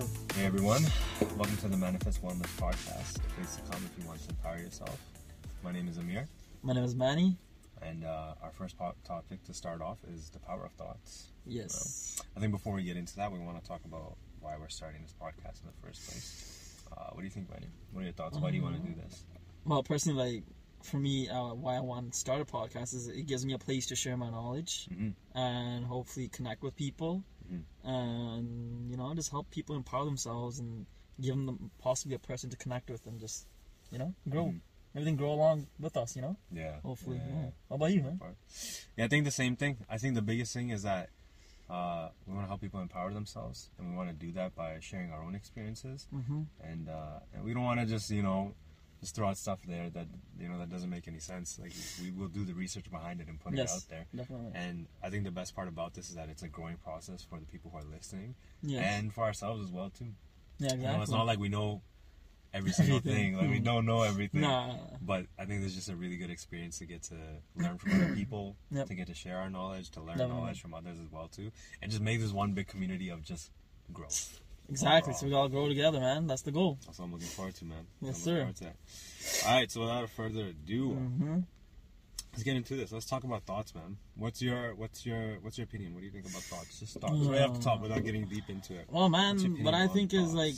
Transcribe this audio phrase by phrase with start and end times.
[0.00, 0.06] sir.
[0.34, 0.82] Hey everyone,
[1.36, 3.16] welcome to the Manifest Wellness Podcast.
[3.16, 4.98] A place to come if you want to empower yourself.
[5.62, 6.26] My name is Amir,
[6.62, 7.36] My name is Manny.
[7.82, 11.28] and uh, our first topic to start off is the power of thoughts.
[11.46, 12.20] Yes.
[12.36, 15.02] I think before we get into that, we want to talk about why we're starting
[15.02, 16.80] this podcast in the first place.
[16.96, 17.66] Uh, what do you think, Manny?
[17.92, 18.38] What are your thoughts?
[18.38, 19.24] Why do you want to do this?
[19.66, 20.44] Well, personally, like
[20.82, 23.58] for me, uh, why I want to start a podcast is it gives me a
[23.58, 25.38] place to share my knowledge Mm-hmm.
[25.38, 27.64] and hopefully connect with people, Mhm.
[27.84, 30.86] and you know, just help people empower themselves and
[31.20, 33.46] give them possibly a person to connect with and just
[33.90, 34.46] you know grow.
[34.46, 34.60] Mhm.
[34.94, 36.36] Everything grow along with us, you know.
[36.50, 36.80] Yeah.
[36.80, 37.16] Hopefully.
[37.18, 37.34] Yeah.
[37.44, 37.50] Yeah.
[37.68, 38.20] How about you, man?
[38.96, 39.78] Yeah, I think the same thing.
[39.88, 41.08] I think the biggest thing is that
[41.70, 44.78] uh, we want to help people empower themselves, and we want to do that by
[44.80, 46.06] sharing our own experiences.
[46.12, 46.42] Mm-hmm.
[46.60, 48.54] and uh, and we don't want to just you know
[49.02, 50.06] just throw out stuff there that
[50.40, 51.58] you know that doesn't make any sense.
[51.60, 54.06] Like we will do the research behind it and put it out there.
[54.16, 54.52] Definitely.
[54.54, 57.38] And I think the best part about this is that it's a growing process for
[57.38, 58.80] the people who are listening Yeah.
[58.96, 60.06] and for ourselves as well too.
[60.58, 60.68] yeah.
[60.68, 60.96] You Exactly.
[60.96, 61.82] know, it's not like we know
[62.54, 63.34] every single thing.
[63.36, 63.64] Like we Mm.
[63.64, 64.42] don't know everything.
[64.42, 64.76] Nah.
[65.00, 67.16] But I think it's just a really good experience to get to
[67.56, 68.86] learn from other people, Yep.
[68.88, 70.36] to get to share our knowledge, to learn Definitely.
[70.42, 73.50] knowledge from others as well too, and just make this one big community of just
[73.92, 74.40] growth.
[74.72, 75.12] Exactly.
[75.14, 76.26] So we all grow together, man.
[76.26, 76.78] That's the goal.
[76.86, 77.86] That's what I'm looking forward to, man.
[78.00, 78.48] Yes, sir.
[79.46, 81.38] All right, so without further ado, Mm-hmm.
[82.32, 82.90] let's get into this.
[82.92, 83.96] Let's talk about thoughts, man.
[84.16, 85.92] What's your what's your what's your opinion?
[85.94, 86.80] What do you think about thoughts?
[86.80, 88.86] Just thoughts, right off the top, without getting deep into it.
[88.90, 90.54] Well, man, What's your opinion what I think is like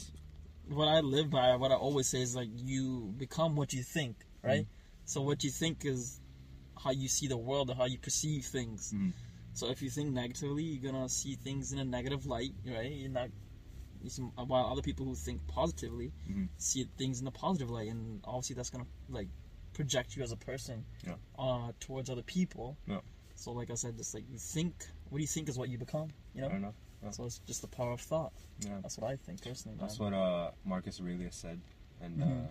[0.68, 4.16] what I live by, what I always say is like you become what you think,
[4.42, 4.62] right?
[4.62, 4.66] Mm.
[5.06, 6.20] So what you think is
[6.82, 8.92] how you see the world or how you perceive things.
[8.94, 9.12] Mhm.
[9.52, 12.90] So if you think negatively, you're gonna see things in a negative light, right?
[12.92, 13.28] You're not.
[14.04, 16.50] You see, while other people who think positively Mhm.
[16.58, 19.28] see things in a positive light, and obviously that's gonna like
[19.72, 21.16] project you as a person Yeah.
[21.38, 22.76] uh, towards other people.
[22.86, 23.00] Yeah.
[23.34, 24.74] So like I said, just like you think,
[25.08, 26.48] what do you think is what you become, you know?
[26.48, 26.74] Fair enough.
[27.02, 27.10] Yeah.
[27.10, 28.32] So it's just the power of thought.
[28.60, 28.78] Yeah.
[28.82, 29.78] That's what I think personally.
[29.80, 30.12] That's man.
[30.12, 31.60] what uh, Marcus Aurelius said,
[32.00, 32.48] and uh, Mhm.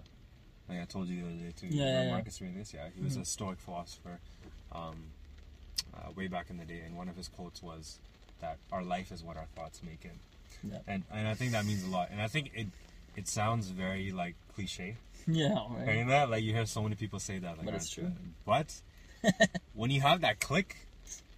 [0.70, 1.68] like I told you the other day too.
[1.68, 2.10] Yeah.
[2.10, 3.22] Marcus Aurelius, yeah, he was Mhm.
[3.22, 4.20] a Stoic philosopher,
[4.72, 5.12] um,
[5.94, 8.00] uh, way back in the day, and one of his quotes was
[8.40, 10.18] that our life is what our thoughts make it.
[10.64, 10.78] Yeah.
[10.88, 12.10] And and I think that means a lot.
[12.12, 12.68] And I think it
[13.16, 14.96] it sounds very like cliche.
[15.26, 15.86] Yeah, right.
[15.88, 18.12] Hearing that, like you hear so many people say that, like, But it's "Ah, true."
[18.46, 18.82] But
[19.74, 20.76] when you have that click,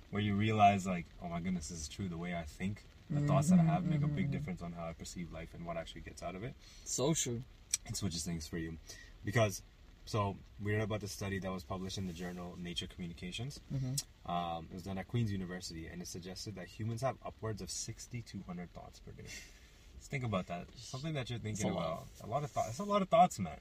[0.09, 2.09] where you realize, like, oh my goodness, this is true.
[2.09, 4.31] The way I think, the thoughts that I have make a big Mhm.
[4.31, 6.55] difference on how I perceive life and what actually gets out of it.
[6.83, 7.43] So true.
[7.85, 8.77] It switches things for you,
[9.23, 9.61] because.
[10.05, 13.59] So we read about the study that was published in the journal Nature Communications.
[13.73, 14.31] Mm-hmm.
[14.31, 17.69] Um, it was done at Queen's University, and it suggested that humans have upwards of
[17.71, 19.27] 6,200 thoughts per day.
[19.97, 20.65] Just think about that.
[20.77, 21.85] Something that you're thinking a lot.
[21.85, 22.05] about.
[22.23, 22.69] A lot of thoughts.
[22.69, 23.57] It's a lot of thoughts, man.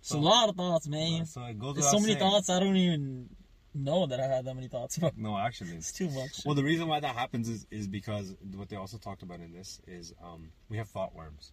[0.00, 1.26] It's a lot of thoughts, man.
[1.26, 2.18] So it goes There's so many saying.
[2.20, 3.28] thoughts I don't even
[3.74, 4.98] know that I had that many thoughts.
[5.16, 5.72] No, actually.
[5.72, 6.40] It's too much.
[6.46, 9.52] Well, the reason why that happens is, is because what they also talked about in
[9.52, 11.52] this is um, we have thought worms.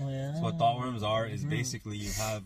[0.00, 0.34] oh yeah.
[0.34, 1.50] So what thought worms are is Mhm.
[1.50, 2.42] basically you have,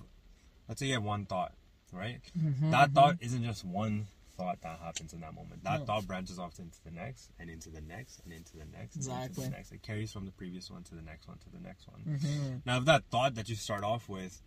[0.70, 1.52] let's say you have one thought,
[1.92, 2.20] right?
[2.38, 2.94] Mhm, That mhm.
[2.94, 5.64] thought isn't just one thought that happens in that moment.
[5.64, 5.84] That No.
[5.86, 9.04] thought branches off into the next, and into the next, and into the next, and
[9.24, 9.72] into the next.
[9.72, 12.04] It carries from the previous one to the next one to the next one.
[12.04, 14.40] Mhm, Now, if that thought that you start off with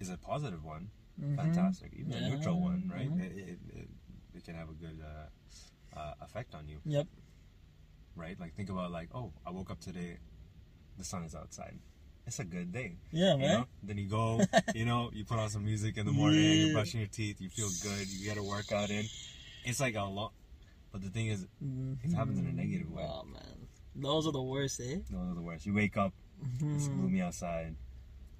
[0.00, 1.36] is a positive one, mhm.
[1.36, 1.92] fantastic.
[1.92, 3.10] Even a neutral one, right?
[3.10, 3.20] mhm.
[3.20, 3.88] It, it, it,
[4.36, 6.80] it can have a good uh, uh, effect on you.
[6.86, 7.06] Yep.
[8.16, 8.40] right?
[8.40, 10.16] Like think about like, oh, I woke up today,
[10.96, 11.78] the sun is outside.
[12.26, 12.92] It's a good day.
[13.12, 13.60] Yeah, You man.
[13.60, 13.66] know?
[13.82, 14.40] Then you go,
[14.74, 16.52] you know, you put on some music in the morning, Yeah.
[16.66, 19.04] you're brushing your teeth, you feel good, you get a workout in.
[19.64, 20.32] It's like a lot.
[20.92, 21.46] But the thing is,
[22.04, 23.06] it happens in a negative way.
[23.08, 24.98] Oh man, those are the worst, eh?
[25.10, 25.66] those are the worst.
[25.66, 26.12] You wake up,
[26.60, 26.96] it's Mhm.
[27.00, 27.74] gloomy outside.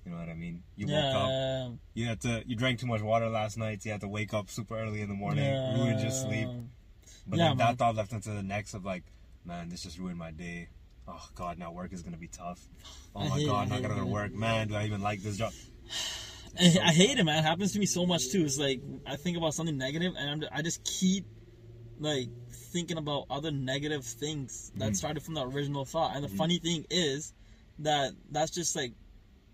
[0.04, 0.62] You know what I mean?
[0.76, 1.12] You yeah.
[1.15, 4.00] woke up, you had to, you drank too much water last night, so you had
[4.00, 5.74] to wake up super early in the morning, yeah.
[5.76, 6.48] ruined your sleep.
[7.26, 7.66] But Yeah, then man.
[7.68, 9.04] that thought left into the next of like,
[9.44, 10.68] man, this just ruined my day.
[11.08, 12.60] Oh God, now work is gonna be tough.
[13.12, 14.32] Oh my it, God, I not gonna go to work.
[14.32, 15.52] Man, do I even like this job?
[16.60, 17.38] I, I hate it, man.
[17.38, 18.44] It happens to me so much too.
[18.44, 21.24] It's like I think about something negative, and I'm, I just keep
[21.98, 22.28] like
[22.72, 24.97] thinking about other negative things that Mhm.
[24.97, 26.14] started from the original thought.
[26.14, 26.36] And the Mhm.
[26.36, 27.34] funny thing is
[27.80, 28.92] that that's just like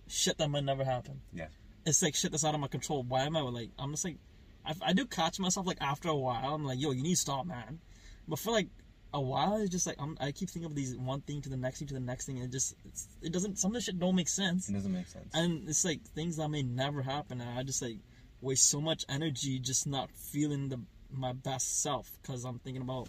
[0.06, 1.22] shit that might never happen.
[1.32, 1.48] Yeah.
[1.86, 3.02] It's like shit that's out of my control.
[3.04, 3.70] Why am I like?
[3.78, 4.18] I'm just like,
[4.66, 6.54] I, I do catch myself like after a while.
[6.54, 7.80] I'm like, yo, you need to stop, man.
[8.28, 8.68] But for like
[9.16, 11.56] a while, it's just like I'm, I keep thinking of these one thing to the
[11.56, 13.58] next thing to the next thing, and it just it's, it doesn't.
[13.58, 15.30] Some of the shit don't make sense It doesn't make sense.
[15.34, 17.98] and it's like things that may never happen and i just like
[18.40, 20.78] waste so much energy just not feeling the
[21.10, 23.08] my best self because i'm thinking about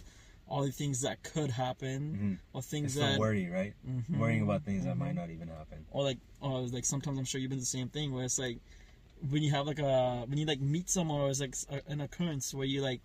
[0.50, 2.38] all the things that could happen Mhm.
[2.54, 3.74] or things It's that worry, right?
[3.86, 5.00] Mhm, Worrying about things that mhm.
[5.00, 5.84] might not even happen.
[5.90, 8.58] or like or like sometimes i'm sure you've been the same thing where it's like
[9.30, 11.54] when you have like a when you like meet someone or it's like
[11.88, 13.02] an occurrence where you like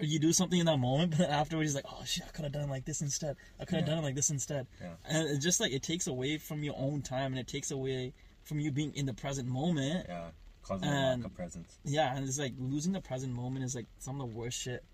[0.00, 2.30] or you do something in that moment, but then afterwards, you're like, oh shit, I
[2.30, 3.36] could have done it like this instead.
[3.60, 3.94] I could have Yeah.
[3.94, 4.66] done it like this instead.
[4.80, 4.94] Yeah.
[5.08, 8.12] And it's just like it takes away from your own time, and it takes away
[8.44, 10.06] from you being in the present moment.
[10.08, 10.30] Yeah,
[10.62, 11.78] causing a And- lack of presence.
[11.84, 14.84] Yeah, and it's like losing the present moment is like some of the worst shit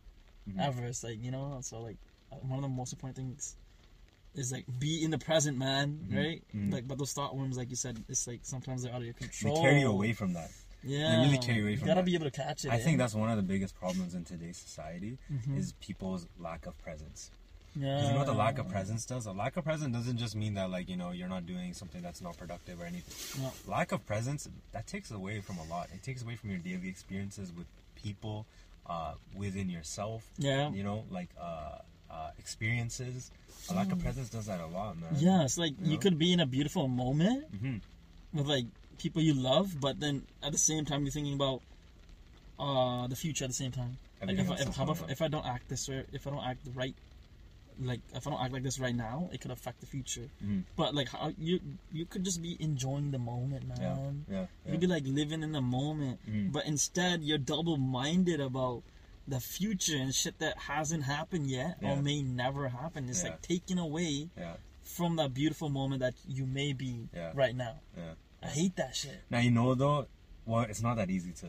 [0.48, 0.60] Mhm.
[0.60, 0.84] ever.
[0.86, 1.98] It's like you know, so like
[2.42, 3.56] one of the most important things
[4.34, 6.06] is like be in the present, man.
[6.10, 6.16] Mhm.
[6.16, 6.42] Right?
[6.54, 6.72] Mhm.
[6.72, 9.14] Like, but those thought worms, like you said, it's like sometimes they're out of your
[9.14, 9.54] control.
[9.56, 10.50] They carry you away from that.
[10.84, 12.04] Yeah, really carry away you from gotta that.
[12.06, 12.70] be able to catch it.
[12.70, 12.98] I think eh?
[13.02, 15.58] that's one of the biggest problems in today's society Mhm.
[15.58, 17.30] is people's lack of presence.
[17.76, 18.06] yeah.
[18.06, 19.26] you know what the lack of presence does?
[19.26, 22.02] A lack of presence doesn't just mean that like you know you're not doing something
[22.02, 23.42] that's not productive or anything.
[23.42, 23.50] No.
[23.66, 25.88] Lack of presence that takes away from a lot.
[25.94, 27.66] It takes away from your daily experiences with
[27.96, 28.46] people,
[28.86, 30.30] uh, within yourself.
[30.38, 30.70] Yeah.
[30.70, 31.78] You know, like uh,
[32.10, 33.30] uh, experiences.
[33.70, 35.14] A lack of presence does that a lot, man.
[35.14, 35.22] Mm.
[35.22, 37.78] Yeah, it's like You you could be in a beautiful moment hmm
[38.34, 38.66] with like
[38.98, 41.60] people you love, but then at the same time you're thinking about
[42.58, 43.98] uh the future at the same time.
[44.24, 45.10] Like if, I, if, that's how going about on.
[45.10, 46.94] if I don't act this way, if I don't act the right,
[47.82, 50.28] like if I don't act like this right now, it could affect the future.
[50.42, 50.62] Mhm.
[50.76, 51.60] But like how you
[51.92, 53.76] you could just be enjoying the moment, man.
[53.80, 53.96] Yeah,
[54.34, 54.70] yeah, You yeah.
[54.70, 56.52] could be like living in the moment, Mhm.
[56.52, 58.82] but instead you're double minded about
[59.26, 61.92] the future and shit that hasn't happened yet Yeah.
[61.98, 63.08] or may never happen.
[63.08, 63.30] It's Yeah.
[63.30, 67.80] like taken away yeah, from that beautiful moment that you may be right now.
[68.44, 69.22] I hate that shit.
[69.30, 70.06] Now you know though,
[70.46, 71.46] well, it's not that easy to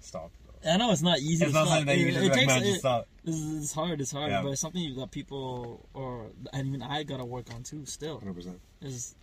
[0.00, 0.30] stop.
[0.62, 0.70] Though.
[0.70, 1.44] I know it's not easy.
[1.44, 1.78] It's to not stop.
[1.78, 3.08] something that you It- can it just be like, takes- just it- stop.
[3.24, 4.00] It's, hard.
[4.00, 4.42] It's hard, Yeah.
[4.42, 7.86] but it's something that people or and even I gotta work on too.
[7.86, 8.60] Still, Hundred percent.
[8.82, 9.14] is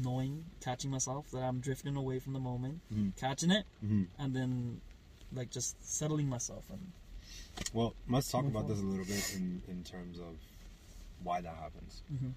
[0.00, 3.14] knowing, catching myself that I'm drifting away from the moment, Mhm.
[3.16, 4.06] catching it, Mhm.
[4.18, 4.80] and then
[5.32, 6.92] like just settling myself and
[7.74, 10.36] Well, let's talk about this a little bit in, in terms of
[11.22, 12.02] why that happens.
[12.12, 12.32] Mhm.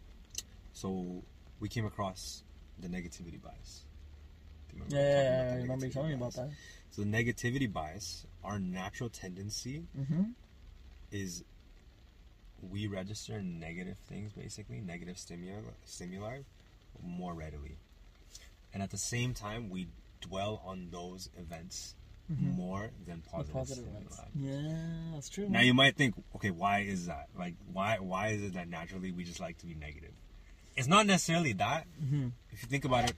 [0.74, 1.24] So
[1.60, 2.44] we came across
[2.80, 3.84] the negativity bias.
[4.75, 6.50] You yeah, yeah, yeah, about I remember you telling me about that.
[6.92, 10.24] So the negativity bias, our natural tendency Mm-hmm.
[11.12, 11.44] is
[12.62, 16.39] we register negative things, basically negative stimuli, stimuli,
[17.06, 17.77] more readily,
[18.74, 19.88] and at the same time we
[20.22, 21.95] dwell on those events
[22.31, 22.56] Mhm.
[22.56, 24.01] more than positive, Positive stimuli.
[24.01, 24.22] ones.
[24.36, 25.48] Yeah, that's true.
[25.48, 27.27] Now you might think, okay, why is that?
[27.38, 30.13] Like, why why is it that naturally we just like to be negative?
[30.75, 31.86] It's not necessarily that.
[32.01, 32.31] Mhm.
[32.51, 33.16] If you think about it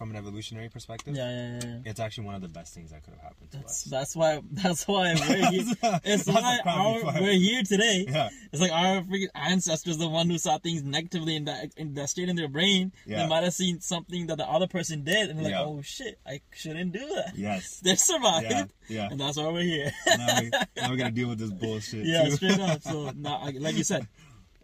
[0.00, 1.60] from an evolutionary perspective, Yeah, yeah, yeah.
[1.84, 1.90] yeah.
[1.90, 3.84] it's actually one of the best things that could have happened to That's us.
[3.84, 5.74] that's why that's why we're here.
[6.04, 8.06] It's why our, we're here today.
[8.08, 8.30] Yeah.
[8.50, 12.08] It's like our freaking ancestors, the one who saw things negatively in that in that
[12.08, 12.92] state in their brain.
[13.04, 13.18] Yeah.
[13.24, 15.64] They might have seen something that the other person did, and they're like, Yeah.
[15.64, 17.80] "Oh shit, I shouldn't do that." Yes.
[17.84, 18.64] They survived, Yeah.
[18.88, 19.08] Yeah.
[19.10, 19.92] and that's why we're here.
[20.06, 22.06] now, we, now we gotta deal with this bullshit.
[22.06, 22.30] yeah, too.
[22.36, 22.80] straight up.
[22.82, 24.08] So now, like you said,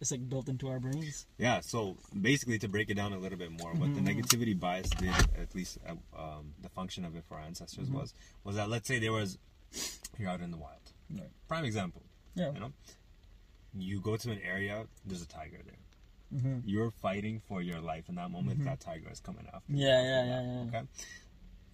[0.00, 1.26] it's like built into our brains.
[1.38, 4.20] Yeah, so basically, to break it down a little bit more, what the Mm-hmm.
[4.20, 7.98] negativity bias did, at least uh, um, the function of it for our ancestors Mm-hmm.
[7.98, 8.14] was,
[8.44, 9.38] was that let's say there was,
[10.18, 10.92] you're out in the wild.
[11.10, 11.30] Right.
[11.48, 12.02] Prime example,
[12.34, 12.52] Yeah.
[12.52, 12.72] you know,
[13.78, 16.40] you go to an area, there's a tiger there.
[16.40, 16.62] Mhm.
[16.64, 18.64] You're fighting for your life in that moment.
[18.64, 19.72] That tiger is coming after.
[19.72, 19.86] you, Mm-hmm.
[19.86, 20.78] Yeah, after yeah, yeah, yeah.
[20.80, 20.82] Okay.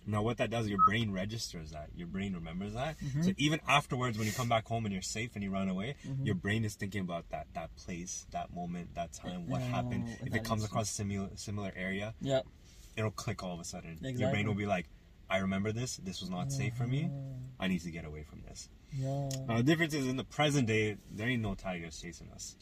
[0.06, 1.90] Now, what that does, your brain registers that.
[1.96, 2.98] Your brain remembers that.
[2.98, 3.22] Mm-hmm.
[3.22, 5.94] So even afterwards, when you come back home and you're safe and you run away,
[6.06, 6.26] Mm-hmm.
[6.26, 10.08] your brain is thinking about that that place, that moment, that time, what Yeah, happened.
[10.24, 12.46] If it comes across similar similar area, Yep.
[12.96, 13.98] it'll click all of a sudden.
[14.02, 14.86] Your brain will be like,
[15.30, 15.96] "I remember this.
[15.98, 17.08] This was not safe for me.
[17.60, 19.28] I need to get away from this." Yeah.
[19.48, 22.56] Now, the difference is in the present day, there ain't no tigers chasing us.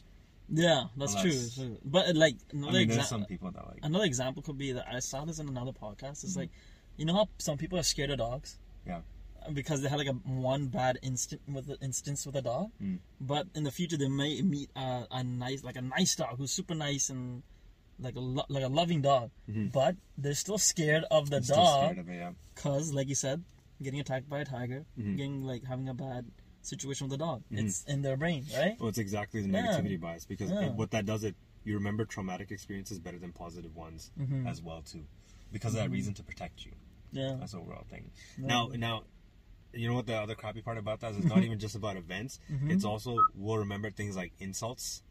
[0.53, 1.31] Yeah, that's true.
[1.31, 1.77] Unless- true.
[1.85, 3.19] But uh, like I another mean, there's example.
[3.19, 6.19] some people that like, Another example could be that I saw this in another podcast.
[6.19, 6.27] Mm-hmm.
[6.27, 6.49] It's like,
[6.97, 9.01] you know how some people are scared of dogs yeah,
[9.53, 12.99] because they had like a one bad instant with the instance with a dog, Mm.
[13.19, 16.51] but in the future they may meet a, a nice like a nice dog who's
[16.51, 17.43] super nice and
[17.99, 21.51] like a lo- like a loving dog, but they're still scared of the I'm Mm-hmm.
[21.53, 22.15] still dog scared of it.
[22.15, 22.31] Yeah.
[22.55, 23.43] because, like you said,
[23.81, 25.15] getting attacked by a tiger, Mm-hmm.
[25.17, 26.25] getting like having a bad
[26.63, 27.41] situation with the dog.
[27.51, 28.75] It's in their brain, right?
[28.79, 29.61] Well, it's exactly the Yeah.
[29.67, 30.65] negativity bias because Yeah.
[30.67, 34.47] it, what that does, it you remember traumatic experiences better than positive ones Mm-hmm.
[34.47, 35.05] as well too,
[35.51, 36.71] because of that reason to protect you.
[37.11, 37.35] Yeah.
[37.39, 38.11] That's the overall thing.
[38.37, 39.03] Now, now,
[39.73, 41.17] you know what the other crappy part about that is?
[41.17, 42.39] It's not even just about events.
[42.51, 42.71] Mm-hmm.
[42.71, 45.03] It's also we'll remember things like insults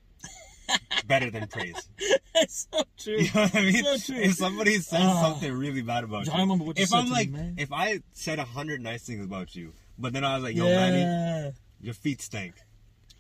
[1.07, 1.89] better than praise.
[2.37, 3.17] it's so true.
[3.19, 3.85] You know what I mean?
[3.85, 4.23] So true.
[4.23, 5.23] If somebody says Ah.
[5.31, 7.31] something really bad about you, I remember what you if said I'm to me, like,
[7.31, 7.55] man.
[7.59, 10.67] if I said a hundred nice things about you, but then I was like, yo,
[10.67, 10.77] yeah.
[10.91, 12.55] Manny, your feet stink.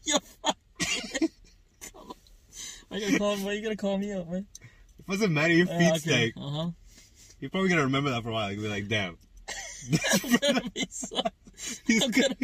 [0.04, 0.56] Yo, fuck.
[1.92, 2.14] Come on.
[2.88, 3.36] Why you gonna call?
[3.38, 4.46] Why you gonna call me up, man?
[4.98, 6.70] If I said, Manny, your feet stink, Uh huh.
[7.40, 8.52] You're probably gonna remember that for a while.
[8.52, 9.18] You'll be like, damn.
[10.24, 11.20] I'm gonna be so.
[11.86, 12.36] He's I'm gonna.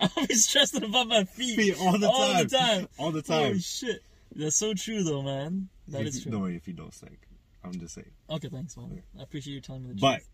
[0.00, 1.56] I'll be stressing about my feet.
[1.56, 2.36] feet all the all time.
[2.36, 2.88] All the time.
[2.98, 3.58] All the Holy time.
[3.60, 4.02] shit.
[4.34, 5.68] That's so true, though, man.
[5.88, 6.32] That If is true.
[6.32, 7.18] Don't worry if you don't stink.
[7.62, 8.10] I'm just saying.
[8.30, 9.02] Okay, thanks, man.
[9.18, 10.28] I appreciate you telling me the But truth.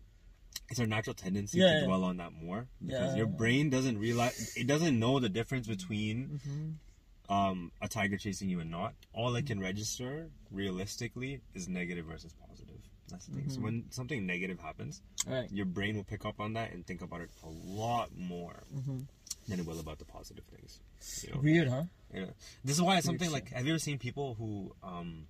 [0.53, 1.85] But it's our natural tendency Yeah, to yeah.
[1.85, 3.15] dwell on that more because Yeah.
[3.17, 7.33] your brain doesn't realize it doesn't know the difference between Mm-hmm.
[7.33, 8.93] um, a tiger chasing you and not.
[9.13, 12.70] All it can register realistically is negative versus positive.
[13.11, 13.43] That's the thing.
[13.43, 13.53] Mm-hmm.
[13.55, 15.51] So when something negative happens, Right.
[15.51, 19.07] your brain will pick up on that and think about it a lot more Mhm.
[19.47, 20.79] than it will about the positive things.
[21.27, 21.41] You know?
[21.41, 21.83] Weird, huh?
[22.13, 22.25] Yeah.
[22.63, 25.27] This is why it's something like have you ever seen people who um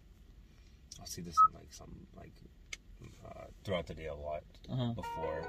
[0.99, 2.33] I'll see this in like some like
[3.25, 4.93] uh, throughout the day a lot Uh-huh.
[4.93, 5.47] before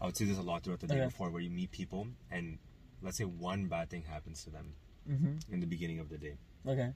[0.00, 1.06] I would see this a lot throughout the day Okay.
[1.06, 2.58] before where you meet people and
[3.02, 4.74] let's say one bad thing happens to them
[5.08, 5.52] Mm-hmm.
[5.52, 6.36] in the beginning of the day.
[6.66, 6.92] Okay.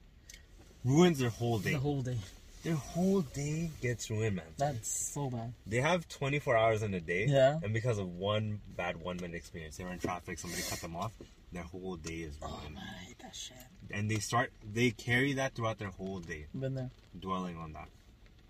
[0.83, 1.73] Ruins their whole day.
[1.73, 2.17] The whole day.
[2.65, 4.45] Their whole day gets ruined, man.
[4.57, 5.53] That's so bad.
[5.67, 7.27] They have 24 hours in a day.
[7.27, 7.59] Yeah.
[7.63, 10.95] And because of one bad one minute experience, they were in traffic, somebody cut them
[10.95, 11.13] off,
[11.53, 12.75] their whole day is Oh ruined.
[12.75, 13.55] man, I hate that shit.
[13.91, 16.89] and they start, they carry that throughout their whole day, Been there.
[17.19, 17.87] dwelling on that.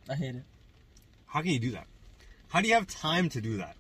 [0.09, 0.43] I hate it.
[1.27, 1.87] How can you do that?
[2.47, 3.75] How do you have time to do that?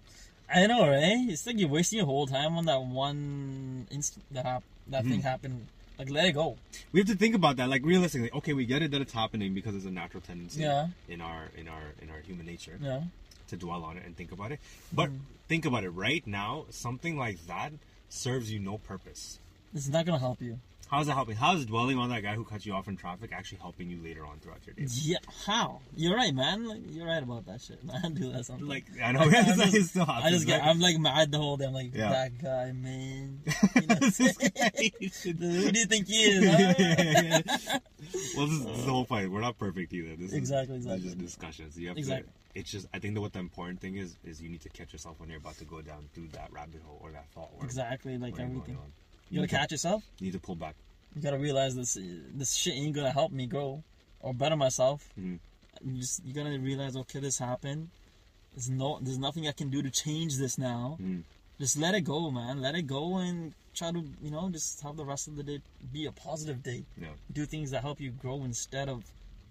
[0.53, 1.25] I know, right?
[1.29, 5.11] It's like you're wasting your whole time on that one instant that hap- that Mm-hmm.
[5.11, 5.67] thing happened.
[5.97, 6.57] Like let it go.
[6.91, 7.69] We have to think about that.
[7.69, 10.87] Like realistically, okay, we get it that it's happening because it's a natural tendency Yeah.
[11.07, 13.03] in our in our in our human nature Yeah.
[13.49, 14.59] to dwell on it and think about it.
[14.91, 15.23] But Mm-hmm.
[15.47, 16.65] think about it right now.
[16.69, 17.71] Something like that
[18.09, 19.39] serves you no purpose.
[19.73, 20.59] It's not gonna help you.
[20.89, 21.35] How's it helping?
[21.35, 24.01] How is dwelling on that guy who cut you off in traffic actually helping you
[24.03, 24.85] later on throughout your day?
[24.87, 25.17] Yeah.
[25.45, 25.81] How?
[25.95, 26.67] You're right, man.
[26.67, 27.99] Like, you're right about that shit, man.
[28.05, 28.69] I do that sometimes.
[28.69, 30.59] Like I know I, it's just, like still I just get.
[30.61, 30.69] right?
[30.69, 31.65] I'm like mad the whole day.
[31.65, 32.09] I'm like Yeah.
[32.09, 33.39] that guy, man.
[33.75, 34.51] You know what I'm This saying?
[34.55, 36.45] guy, you should- Who do you think he is?
[36.45, 37.79] huh?
[38.37, 39.31] well, this is, this is the whole point.
[39.31, 40.15] We're not perfect either.
[40.15, 41.03] This Exactly, is, exactly.
[41.03, 41.77] This is just discussions.
[41.79, 42.27] You have Exactly.
[42.53, 42.59] to.
[42.59, 42.87] It's just.
[42.93, 45.27] I think that what the important thing is is you need to catch yourself when
[45.29, 47.49] you're about to go down through that rabbit hole or that thought.
[47.59, 48.77] Or exactly, like everything.
[49.41, 50.03] You to- catch yourself.
[50.19, 50.75] You need to pull back.
[51.15, 51.97] You gotta realize this.
[52.33, 53.83] This shit ain't gonna help me grow
[54.19, 55.07] or better myself.
[55.17, 55.39] Mhm.
[55.83, 57.89] You just you gotta realize, okay, this happened.
[58.53, 60.97] There's no, there's nothing I can do to change this now.
[61.01, 61.23] Mhm.
[61.59, 62.61] Just let it go, man.
[62.61, 65.61] Let it go and try to, you know, just have the rest of the day
[65.91, 66.85] be a positive day.
[66.99, 67.09] Yeah.
[67.31, 69.03] Do things that help you grow instead of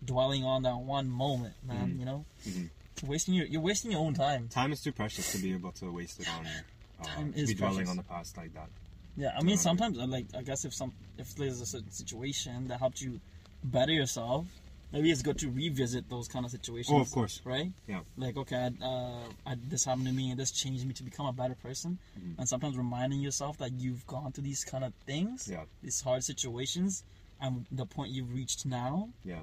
[0.05, 1.93] dwelling on that one moment, man.
[1.95, 1.99] Mhm.
[1.99, 2.71] You know, Mhm.
[3.03, 4.49] You're wasting your, you're wasting your own time.
[4.49, 6.47] Time is too precious to be able to waste it on.
[6.47, 7.91] Uh, Time is be dwelling precious.
[7.91, 8.69] on the past like that.
[9.17, 10.27] Yeah, I mean, sometimes like.
[10.37, 13.21] I guess if some if there's a certain situation that helped you
[13.63, 14.47] better yourself,
[14.93, 16.93] maybe it's good to revisit those kind of situations.
[16.97, 17.41] Oh, of course.
[17.45, 17.71] right?
[17.87, 18.01] Yeah.
[18.17, 21.27] Like, okay, I, uh, I, this happened to me, and this changed me to become
[21.27, 21.99] a better person.
[22.19, 22.41] Mm-hmm.
[22.41, 25.65] And sometimes reminding yourself that you've gone through these kind of things, Yeah.
[25.83, 27.05] these hard situations,
[27.41, 29.41] and the point you've reached now, Yeah.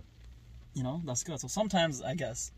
[0.73, 1.39] you know, that's good.
[1.39, 2.51] So sometimes I guess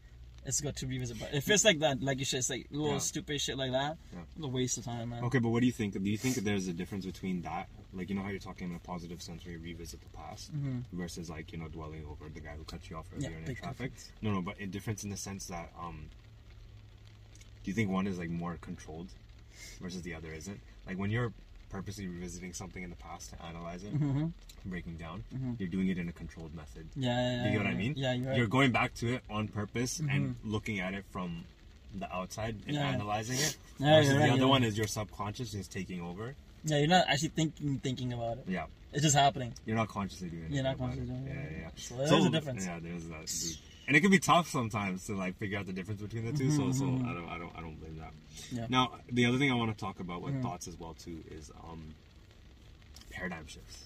[0.45, 1.19] it's good to revisit.
[1.19, 2.97] But if it's like that, like you said, it's like little Yeah.
[2.99, 4.19] stupid shit like that, Yeah.
[4.35, 5.23] it's a waste of time, man.
[5.25, 5.93] Okay, but what do you think?
[5.93, 8.75] Do you think there's a difference between that, like you know how you're talking in
[8.75, 10.83] a positive sense where you revisit the past, Mhm.
[10.93, 13.45] versus like you know dwelling over the guy who cut you off Yeah, earlier in
[13.45, 13.91] big traffic?
[13.93, 14.11] difference.
[14.21, 16.09] No, no, but a difference in the sense that um,
[17.63, 19.09] do you think one is like more controlled
[19.81, 20.59] versus the other isn't?
[20.87, 21.33] Like when you're
[21.73, 24.27] purposely revisiting something in the past to analyze it, Mm-hmm.
[24.65, 25.59] breaking down, Mhm.
[25.59, 26.87] you're doing it in a controlled method.
[26.95, 27.45] Yeah, yeah, yeah.
[27.45, 27.93] You get what I mean?
[27.97, 28.33] Yeah, you're.
[28.37, 31.45] You're going back to it on purpose and looking at it from
[31.99, 32.89] the outside and Yeah.
[32.89, 33.57] analyzing it.
[33.79, 34.67] Yeah, versus right, the other one right.
[34.69, 36.35] is your subconscious is taking over.
[36.63, 38.45] Yeah, you're not actually thinking thinking about it.
[38.47, 38.67] Yeah.
[38.93, 39.51] It's just happening.
[39.65, 40.51] You're not consciously doing it.
[40.51, 41.07] You're not consciously it.
[41.07, 41.35] doing it.
[41.35, 41.69] Yeah, yeah, yeah.
[41.75, 42.65] So there's a difference.
[42.65, 43.27] Yeah, there's that.
[43.87, 46.51] And it can be tough sometimes to like figure out the difference between the 2
[46.51, 48.13] So, so Mhm, I don't, I don't, I don't blame that.
[48.51, 48.65] Yeah.
[48.69, 50.41] Now, the other thing I want to talk about with Mhm.
[50.41, 51.93] thoughts as well too is um,
[53.11, 53.85] paradigm shifts.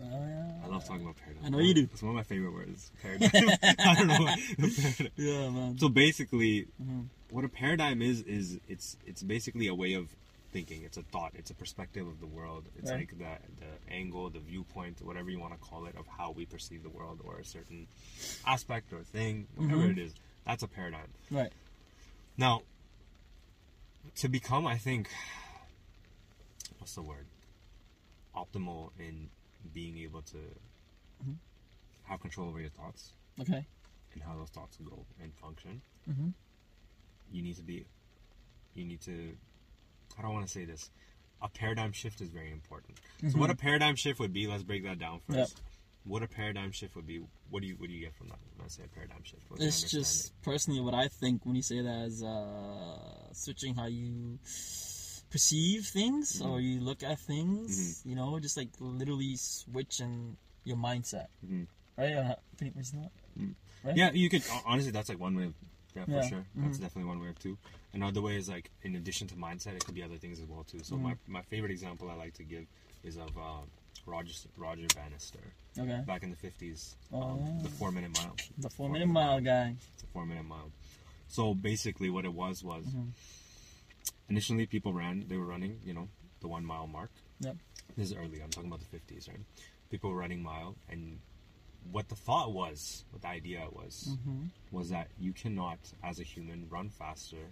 [0.00, 0.52] Oh, yeah.
[0.64, 1.44] I love talking about paradigm.
[1.44, 1.88] I know you do.
[1.92, 2.90] It's one of my favorite words.
[3.02, 3.30] Paradigm.
[3.62, 4.24] I don't know.
[4.24, 5.08] why.
[5.16, 5.78] Yeah, man.
[5.78, 7.06] so basically, Mhm.
[7.30, 10.08] what a paradigm is is it's it's basically a way of
[10.54, 10.82] thinking.
[10.84, 11.32] It's a thought.
[11.34, 12.64] It's a perspective of the world.
[12.78, 13.00] It's Right.
[13.00, 13.32] like the
[13.62, 16.88] the angle, the viewpoint, whatever you want to call it, of how we perceive the
[16.98, 17.88] world or a certain
[18.46, 19.90] aspect or thing, whatever Mhm.
[19.90, 20.14] it is.
[20.46, 21.10] That's a paradigm.
[21.30, 21.52] Right.
[22.36, 22.62] Now,
[24.20, 25.10] to become, I think,
[26.78, 27.26] what's the word?
[28.34, 29.30] Optimal in
[29.72, 30.38] being able to
[31.24, 31.36] Mhm.
[32.04, 33.66] have control over your thoughts Okay.
[34.12, 35.82] and how those thoughts go and function.
[36.08, 36.30] Mm-hmm.
[37.32, 37.84] you need to be
[38.74, 39.36] you need to
[40.18, 40.90] I don't want to say this.
[41.42, 42.98] A paradigm shift is very important.
[43.30, 45.34] So what a paradigm shift would be, let's break that down Mm-hmm.
[45.34, 45.48] Yep.
[45.48, 45.62] first.
[46.06, 48.38] What a paradigm shift would be, what do you what do you get from that
[48.56, 49.42] when I say a paradigm shift?
[49.58, 54.38] It's just personally what I think when you say that is uh, switching how you
[55.30, 56.50] perceive things Mm-hmm.
[56.50, 58.02] or you look at things.
[58.04, 61.26] You know, just like literally switching your mindset.
[61.44, 61.66] Mhm.
[61.96, 62.12] Right?
[62.14, 63.10] Uh, pretty much not.
[63.38, 63.54] Mm.
[63.82, 63.96] Right?
[63.96, 65.54] Yeah, you could honestly that's like one way of
[65.94, 66.20] yeah, for Yeah.
[66.28, 66.46] sure.
[66.56, 66.80] That's Mhm.
[66.80, 67.56] definitely one way of two.
[67.92, 70.64] Another way is like in addition to mindset, it could be other things as well
[70.64, 70.80] too.
[70.82, 71.04] So Mm-hmm.
[71.04, 72.66] my, my favorite example I like to give
[73.04, 73.60] is of uh,
[74.06, 75.40] Roger Roger Bannister
[75.78, 76.00] Okay.
[76.06, 77.62] back in the fifties, Oh, um, yeah.
[77.62, 78.36] the four minute mile.
[78.58, 79.76] The four minute mile guy.
[80.00, 80.70] the four minute mile.
[81.28, 83.12] So basically, what it was was Mhm.
[84.28, 85.26] initially people ran.
[85.28, 86.08] They were running, you know,
[86.40, 87.10] the one mile mark.
[87.40, 87.56] Yep.
[87.96, 88.40] This is early.
[88.42, 89.40] I'm talking about the 50s, right?
[89.90, 91.20] People were running mile, and
[91.92, 94.46] what the thought was, what the idea was, Mm-hmm.
[94.70, 97.50] was that you cannot, as a human, run faster.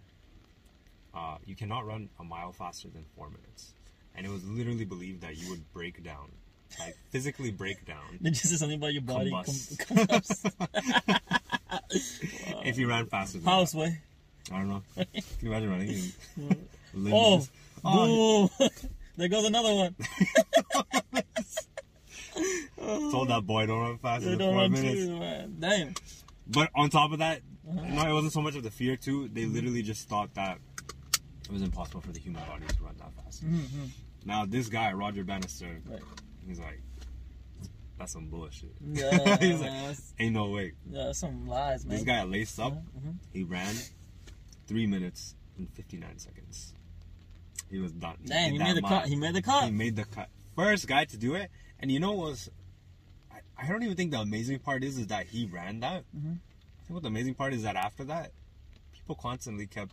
[1.14, 3.74] Uh, you cannot run a mile faster than four minutes,
[4.14, 6.30] and it was literally believed that you would break down,
[6.78, 9.30] like physically break down, Did you say something about your body?
[9.30, 9.78] Combust.
[10.58, 11.18] Com-
[12.64, 13.38] if you ran faster.
[13.38, 13.78] Than House that.
[13.78, 13.98] way.
[14.50, 14.82] I don't know.
[14.96, 15.06] Can
[15.42, 16.12] you imagine running?
[17.12, 17.46] Oh,
[17.84, 18.50] oh,
[19.16, 19.94] there goes another one.
[23.10, 25.06] Told that boy don't run faster than four minutes.
[25.06, 25.54] too.
[25.58, 25.94] Damn.
[26.46, 27.80] But on top of that, Uh-huh.
[27.86, 29.28] no, it wasn't so much of the fear too.
[29.28, 30.58] They literally just thought that
[31.44, 33.44] it was impossible for the human body to run that fast.
[33.44, 33.84] Mm-hmm.
[34.24, 36.00] Now this guy, Roger Bannister, Right.
[36.46, 36.80] he's like,
[37.98, 38.72] that's some bullshit.
[38.92, 40.72] Yeah, he's like, ain't no way.
[40.90, 41.94] yeah, that's some lies, man.
[41.96, 42.72] This guy laced up.
[42.74, 43.16] Mhm.
[43.32, 43.74] He ran
[44.66, 46.74] three minutes and fifty nine seconds.
[47.70, 48.16] He was done.
[48.26, 49.00] Damn, did he made the mile.
[49.00, 49.08] cut.
[49.08, 49.64] He made the cut.
[49.64, 50.28] He made the cut.
[50.56, 51.50] First guy to do it.
[51.78, 52.50] And you know what was
[53.62, 56.04] I, don't even think the amazing part is is that he ran that.
[56.16, 56.36] Mhm.
[56.36, 58.32] I think what the amazing part is that after that,
[58.92, 59.92] people constantly kept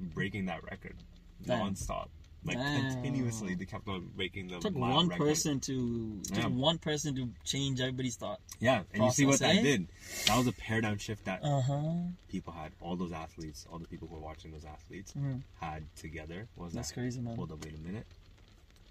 [0.00, 0.96] breaking that record.
[1.44, 1.58] Damn.
[1.58, 2.10] Non-stop.
[2.44, 2.92] Like Damn.
[2.94, 5.24] continuously they kept on breaking the took one record.
[5.28, 6.46] person to Yeah.
[6.48, 8.40] one person to change everybody's thought.
[8.58, 9.62] Yeah, and you see what that eh?
[9.62, 9.88] did.
[10.26, 11.92] That was a paradigm shift that Uh huh.
[12.28, 12.72] people had.
[12.80, 15.42] All those athletes, all the people who were watching those athletes Mhm.
[15.60, 16.48] had together.
[16.56, 16.94] What was That's that?
[16.94, 17.36] crazy, man.
[17.36, 18.06] Hold up, wait a minute.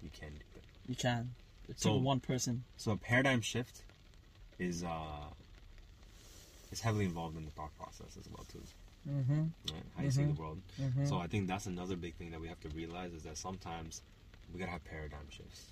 [0.02, 0.64] You can do it.
[0.88, 1.34] You can.
[1.68, 2.64] It So- took one person.
[2.78, 3.82] So a paradigm shift
[4.58, 5.28] is uh
[6.70, 8.62] is heavily involved in the thought process as well too.
[9.08, 9.40] Mm-hmm.
[9.72, 9.82] Right?
[9.96, 10.60] How you see the world.
[10.80, 11.08] Mhm.
[11.08, 14.00] So I think that's another big thing that we have to realize is that sometimes
[14.52, 15.66] we gotta have paradigm shifts.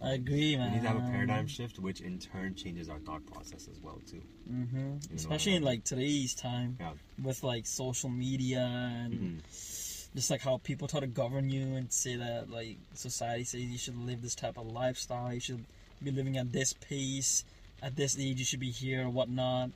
[0.00, 0.70] I agree, man.
[0.72, 3.80] We need to have a paradigm shift, which in turn changes our thought process as
[3.82, 4.20] well too.
[4.50, 4.78] Mm-hmm.
[4.90, 6.92] know Especially in like today's time Yeah.
[7.22, 10.14] with like social media and Mhm.
[10.14, 13.78] just like how people try to govern you and say that like society says you
[13.78, 15.64] should live this type of lifestyle, you should
[16.02, 17.44] be living at this pace,
[17.82, 19.70] at this age you should be here or whatnot.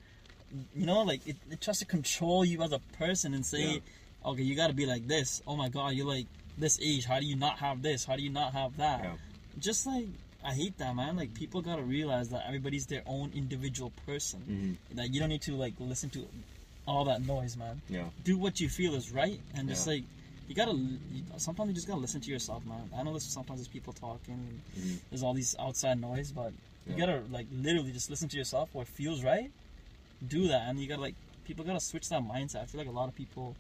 [0.75, 4.31] You know, like it, it tries to control you as a person and say, Yeah.
[4.31, 5.43] okay, you got to be like this.
[5.47, 6.27] Oh my God, you're like
[6.59, 7.05] this age.
[7.05, 8.05] How do you not have this?
[8.05, 9.03] How do you not have that?
[9.05, 9.13] Yeah.
[9.59, 10.07] Just like
[10.45, 11.17] I hate that, man.
[11.17, 14.79] Like people gotta realize that everybody's their own individual person.
[14.91, 14.97] Mhm.
[14.97, 16.27] That you don't need to like listen to
[16.87, 17.81] all that noise, man.
[17.89, 18.05] Yeah.
[18.25, 19.93] Do what you feel is right, and just Yeah.
[19.95, 20.05] like
[20.49, 20.77] you gotta.
[21.37, 22.89] Sometimes you just gotta listen to yourself, man.
[22.97, 23.25] I know this.
[23.25, 24.99] Sometimes there's people talking, and Mhm.
[25.11, 26.53] there's all these outside noise, but
[26.87, 27.07] you Yeah.
[27.07, 28.69] gotta like literally just listen to yourself.
[28.75, 29.51] What feels right,
[30.27, 31.15] do that, and you gotta like
[31.45, 32.63] people gotta switch that mindset.
[32.63, 33.57] I feel like a lot of people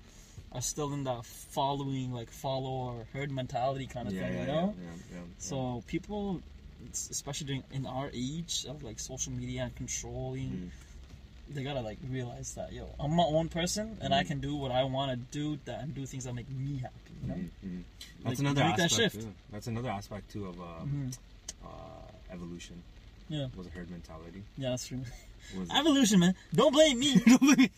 [0.52, 4.40] are still in that following, like follow or herd mentality kind of Yeah, thing, yeah,
[4.40, 4.74] you yeah, know.
[4.78, 5.22] yeah, yeah, yeah.
[5.38, 6.42] So people,
[6.92, 11.54] especially during in our age of like social media and controlling, Mm.
[11.54, 14.26] they gotta like realize that yo, I'm my own person and I Mhm.
[14.28, 16.94] can do what I want to do that and do things that make me happy.
[17.22, 17.35] You know?
[17.35, 17.76] Mhm, mhm.
[17.76, 19.12] Like, That's another make that aspect.
[19.14, 19.26] shift.
[19.26, 19.35] too.
[19.52, 21.16] That's another aspect too of uh, Mhm.
[21.64, 21.68] uh,
[22.33, 22.83] evolution.
[23.31, 23.47] Yeah.
[23.57, 24.43] Was a herd mentality.
[24.59, 25.01] Yeah, that's true.
[25.57, 26.35] Was Evolution, man.
[26.55, 27.14] Don't blame me.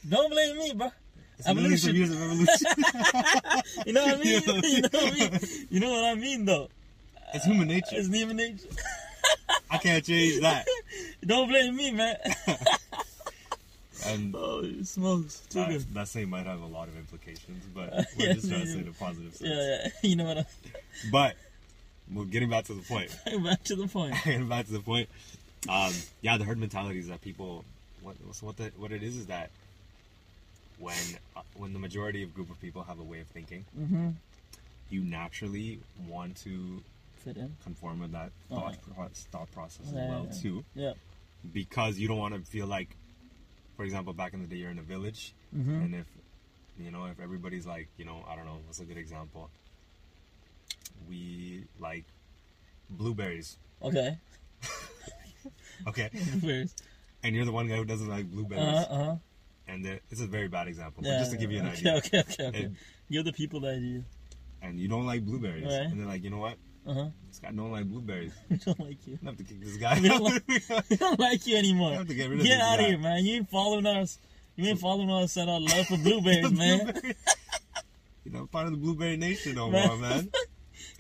[0.09, 0.91] Don't blame me, bro.
[1.39, 1.95] It's Evolution.
[1.95, 2.67] years of evolution.
[3.87, 4.43] You know what I mean?
[4.65, 5.41] You know what I mean?
[5.71, 6.69] You know what I mean, though.
[7.35, 7.87] it's human nature.
[7.93, 8.67] It's human nature.
[9.71, 10.67] I can't change that.
[11.25, 12.17] Don't blame me, man.
[14.07, 15.41] And oh, it smokes.
[15.49, 15.95] Too that, good.
[15.95, 18.67] that saying might have a lot of implications, but Uh, we're yeah, just trying to
[18.67, 19.49] say it in a positive sense.
[19.51, 20.09] Yeah, yeah.
[20.11, 20.39] You know what?
[20.39, 20.47] I,
[21.13, 21.37] But
[22.13, 23.17] we're getting back to the point.
[23.45, 24.15] back to the point.
[24.25, 25.09] getting back to the point.
[25.69, 27.65] Um, yeah, the herd mentality is that people.
[28.03, 29.51] What so what the what it is is that
[30.79, 30.97] when
[31.37, 34.09] uh, when the majority of group of people have a way of thinking, Mm-hmm.
[34.91, 36.83] you naturally want to
[37.25, 37.55] Fit in.
[37.63, 40.41] conform with that Oh, thought, pro- thought process as well yeah.
[40.41, 40.93] too, Yeah.
[41.53, 42.89] because you don't want to feel like,
[43.77, 45.75] for example, back in the day, you're in a village, Mm-hmm.
[45.83, 46.07] and if
[46.81, 49.49] you know if everybody's like, you know, I don't know, what's a good example?
[51.09, 52.05] We like
[52.91, 54.19] blueberries, Okay.
[55.89, 56.11] Okay,
[57.23, 59.17] and you're the one guy who doesn't like blueberries, Uh-huh, uh-huh.
[59.69, 61.97] and it's a very bad example, but Yeah, just to give you an okay, idea,
[61.97, 62.63] Okay, okay, okay.
[62.65, 62.77] And-
[63.11, 64.03] Give the people the idea.
[64.63, 65.73] and you don't like blueberries, Right.
[65.91, 67.09] and they're like, you know what, Uh-huh.
[67.29, 68.33] this guy don't like blueberries.
[68.49, 69.19] We don't like you.
[69.23, 70.01] I have to kick this guy.
[70.01, 71.93] We don't like- We don't like you anymore.
[71.93, 73.25] I have to get rid of Get out of here, man.
[73.25, 74.19] You ain't following us.
[74.57, 76.93] You ain't following us and our love for blueberries, man.
[78.25, 80.31] You're not part of the blueberry nation no more, man.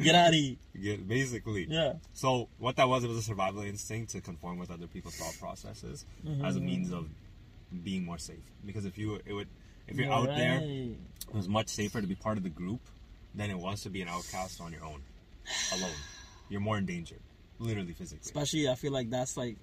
[0.02, 0.56] Get out of here.
[0.80, 1.66] Get basically.
[1.68, 1.94] Yeah.
[2.12, 5.36] So what that was, it was a survival instinct to conform with other people's thought
[5.38, 6.04] processes
[6.44, 6.66] as a Mm-hmm.
[6.66, 7.08] means of
[7.82, 8.44] being more safe.
[8.64, 9.48] Because if you it would
[9.88, 12.80] if you're out there, it was much safer to be part of the group
[13.34, 15.02] than it was to be an outcast on your own,
[15.72, 15.90] alone.
[16.48, 17.20] You're more endangered,
[17.58, 18.24] literally physically.
[18.24, 19.56] Especially, I feel like that's like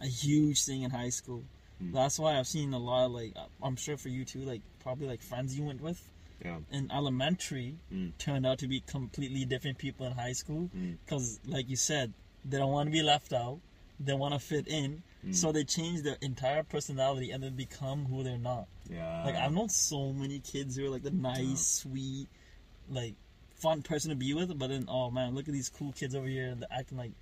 [0.00, 1.42] a huge thing in high school.
[1.82, 1.92] Mm.
[1.92, 3.06] That's why I've seen a lot.
[3.06, 4.40] Of, like I'm sure for you too.
[4.40, 6.00] Like probably like friends you went with
[6.44, 6.58] Yeah.
[6.70, 8.12] in elementary Mm.
[8.18, 10.70] turned out to be completely different people in high school.
[10.76, 10.98] Mm.
[11.04, 12.12] Because like you said,
[12.44, 13.60] they don't want to be left out.
[13.98, 15.02] They want to fit in.
[15.24, 15.34] Mm.
[15.34, 18.66] So they change their entire personality and then become who they're not.
[18.90, 19.24] Yeah.
[19.24, 22.28] Like I've known so many kids who are like the nice, sweet,
[22.90, 23.14] like
[23.54, 26.26] fun person to be with, but then oh man, look at these cool kids over
[26.26, 27.12] here and they're acting like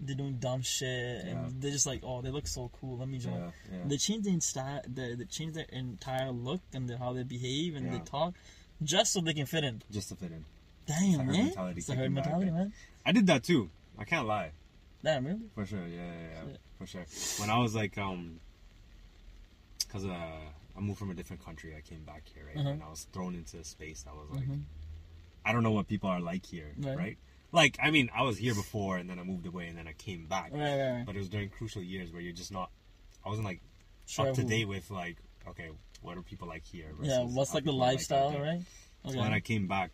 [0.00, 1.48] they're doing dumb shit and Yeah.
[1.60, 2.98] they're just like oh they look so cool.
[2.98, 3.34] Let me join.
[3.34, 3.50] Yeah.
[3.72, 3.78] Yeah.
[3.86, 7.76] They change their style, they, they change their entire look and the, how they behave
[7.76, 8.34] and they talk,
[8.84, 9.82] just so they can fit in.
[9.90, 10.44] Just to fit in.
[10.86, 12.72] Damn herd man, mentality it's the herd back, mentality, man.
[13.06, 13.70] I did that too.
[13.98, 14.50] I can't lie.
[15.02, 15.40] Damn, really?
[15.54, 15.86] For sure.
[15.86, 15.96] Yeah.
[16.04, 16.40] Yeah.
[16.50, 16.56] yeah.
[16.78, 17.04] For sure.
[17.38, 18.40] When I was like, um,
[19.90, 21.74] cause uh, I moved from a different country.
[21.76, 22.56] I came back here, right?
[22.58, 22.68] Uh-huh.
[22.70, 24.62] And I was thrown into a space that was like, Mhm.
[25.44, 26.96] I don't know what people are like here, Right.
[26.96, 27.18] right?
[27.52, 29.92] Like, I mean, I was here before, and then I moved away, and then I
[29.92, 30.50] came back.
[30.52, 31.06] Right, right, right.
[31.06, 32.70] But it was during crucial years where you're just not.
[33.24, 33.60] I wasn't like
[34.06, 35.16] Sure, up to who- date with like,
[35.48, 35.68] okay,
[36.04, 36.90] what are people like here?
[37.02, 38.42] Yeah, what's like the people are out lifestyle, there.
[38.42, 38.60] right?
[39.10, 39.90] So when I came back,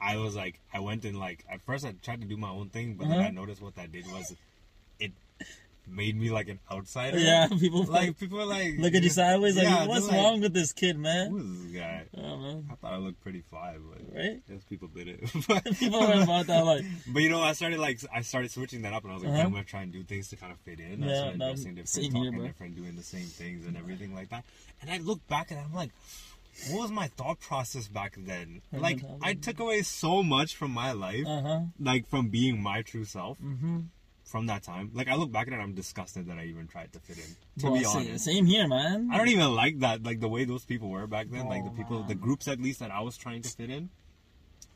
[0.00, 2.68] I was like, I went and like, at first I tried to do my own
[2.68, 3.28] thing, but then Uh-huh.
[3.28, 4.34] I noticed what that did was,
[4.98, 5.12] it
[5.88, 7.18] made me like an outsider.
[7.18, 10.24] yeah, people Like people were like, look at you sideways like, Yeah, what's they're like,
[10.26, 11.30] wrong with this kid, man?
[11.30, 12.06] Who is this guy?
[12.16, 14.42] Oh man, I thought I looked pretty fly, but right?
[14.48, 15.20] yes, people did it.
[15.78, 18.92] People are about that, like, But you know, I started like I started switching that
[18.92, 19.42] up, and I was like, Uh-huh.
[19.42, 21.02] I'm gonna try and do things to kind of fit in.
[21.02, 24.14] I Yeah, started that- dressing different, talking here, different, doing the same things and everything
[24.14, 24.44] like that.
[24.82, 25.90] And I look back and I'm like,
[26.70, 28.62] what was my thought process back then?
[28.72, 29.02] Like.
[29.22, 33.04] I took away so much from my life, uh huh, like from being my true
[33.04, 33.80] self mm-hmm.
[34.36, 34.90] From that time.
[34.92, 37.24] Like I look back at it, I'm disgusted that I even tried to fit in.
[37.24, 38.24] To Bro, be same, honest.
[38.26, 39.08] same here, man.
[39.10, 41.70] I don't even like that, like the way those people were back then, like the
[41.70, 43.88] Oh, people, the groups at least that I was trying to fit in.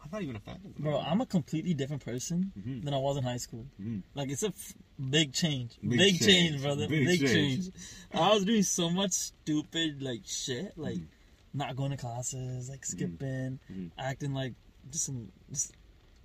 [0.02, 0.72] I'm not even a fan of them.
[0.78, 2.84] Bro, I'm a completely different person Mhm.
[2.84, 3.66] than I was in high school.
[3.78, 4.02] Mhm.
[4.14, 4.72] Like it's a f-
[5.10, 6.62] big change, Big big, change, change.
[6.62, 7.64] brother, Big big, change.
[7.64, 7.74] change.
[8.14, 11.06] I was doing so much stupid like shit, like Mhm.
[11.52, 13.90] not going to classes, like skipping, Mhm.
[13.98, 14.54] acting like
[14.90, 15.72] just an, just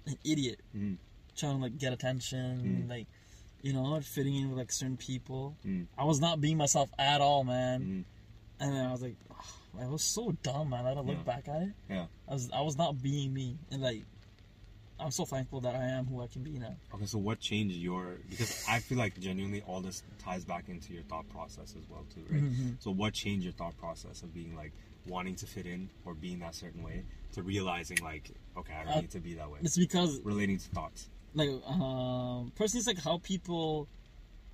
[0.05, 0.95] an idiot, Mhm.
[1.35, 3.07] trying to like get attention, like
[3.65, 5.55] you know, fitting in with like certain people.
[5.65, 5.87] Mhm.
[5.97, 7.81] I was not being myself at all, man.
[7.81, 8.63] Mhm.
[8.63, 10.85] And then I was like, oh, I was so dumb, man.
[10.85, 11.23] I don't look Yeah.
[11.23, 11.73] back at it.
[11.89, 12.05] Yeah.
[12.27, 14.03] I was I was not being me, and like
[14.99, 16.75] I'm so thankful that I am who I can be now.
[16.93, 18.17] Okay, so what changed your?
[18.29, 22.05] Because I feel like genuinely all this ties back into your thought process as well
[22.13, 22.43] too, right?
[22.43, 22.75] Mhm.
[22.79, 24.71] So what changed your thought process of being like
[25.07, 28.93] wanting to fit in or being that certain way to realizing like, okay, I don't
[28.93, 29.59] Uh, need to be that way.
[29.63, 31.09] It's because Relating to thoughts.
[31.35, 33.87] Like um personally it's like how people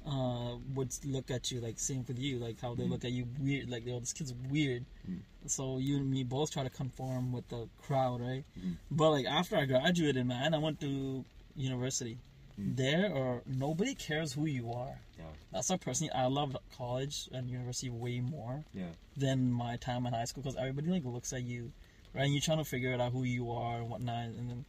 [0.06, 2.90] uh would look at you like same with you like how they Mhm.
[2.90, 5.20] look at you weird like yo this kid's weird Mhm.
[5.46, 8.78] so you and me both try to conform with the crowd right Mhm.
[8.90, 11.24] but like after i graduated man i went to
[11.56, 12.18] university
[12.60, 12.76] Mhm.
[12.78, 15.26] there or nobody cares who you are Yeah.
[15.52, 18.94] that's why personally i love college and university way more Yeah.
[19.16, 21.72] than my time in high school because everybody like looks at you
[22.16, 24.66] right and you're trying to figure out who you are and whatnot and then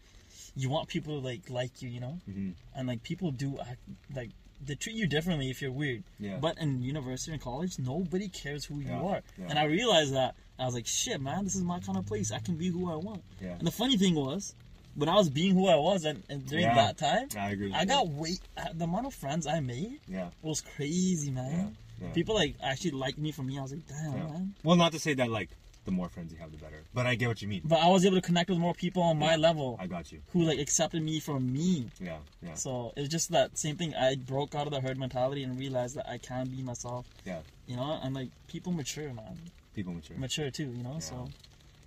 [0.54, 3.78] you want people to like like you you know hmm and like people do act
[4.14, 4.30] like
[4.64, 6.04] they treat you differently if you're weird.
[6.20, 6.36] Yeah.
[6.40, 9.20] But in university and college, nobody cares who Yeah, you are.
[9.36, 9.46] yeah.
[9.50, 12.30] And I realized that I was like, shit, man, this is my kind of place.
[12.30, 13.24] I can be who I want.
[13.40, 13.56] yeah.
[13.58, 14.54] And the funny thing was,
[14.94, 16.74] when I was being who I was, and, and during Yeah.
[16.76, 17.72] that time, I agree.
[17.74, 20.28] I got way uh, the amount of friends I made Yeah.
[20.42, 21.76] was crazy, man.
[22.00, 22.10] Yeah.
[22.12, 23.58] People like actually liked me for me.
[23.58, 24.54] I was like, damn, man.
[24.62, 25.50] Well, not to say that like
[25.84, 26.82] the more friends you have, the better.
[26.94, 27.62] But I get what you mean.
[27.64, 30.20] But I was able to connect with more people on my level I got you.
[30.32, 31.86] who like accepted me for me.
[32.00, 32.18] Yeah.
[32.42, 32.54] Yeah.
[32.54, 33.94] So it's just that same thing.
[33.94, 37.06] I broke out of the herd mentality and realized that I can be myself.
[37.24, 37.40] Yeah.
[37.66, 39.36] You know, and like people mature, man,
[39.74, 40.16] People mature.
[40.16, 40.70] mature too.
[40.76, 40.98] You know, Yeah.
[41.00, 41.28] so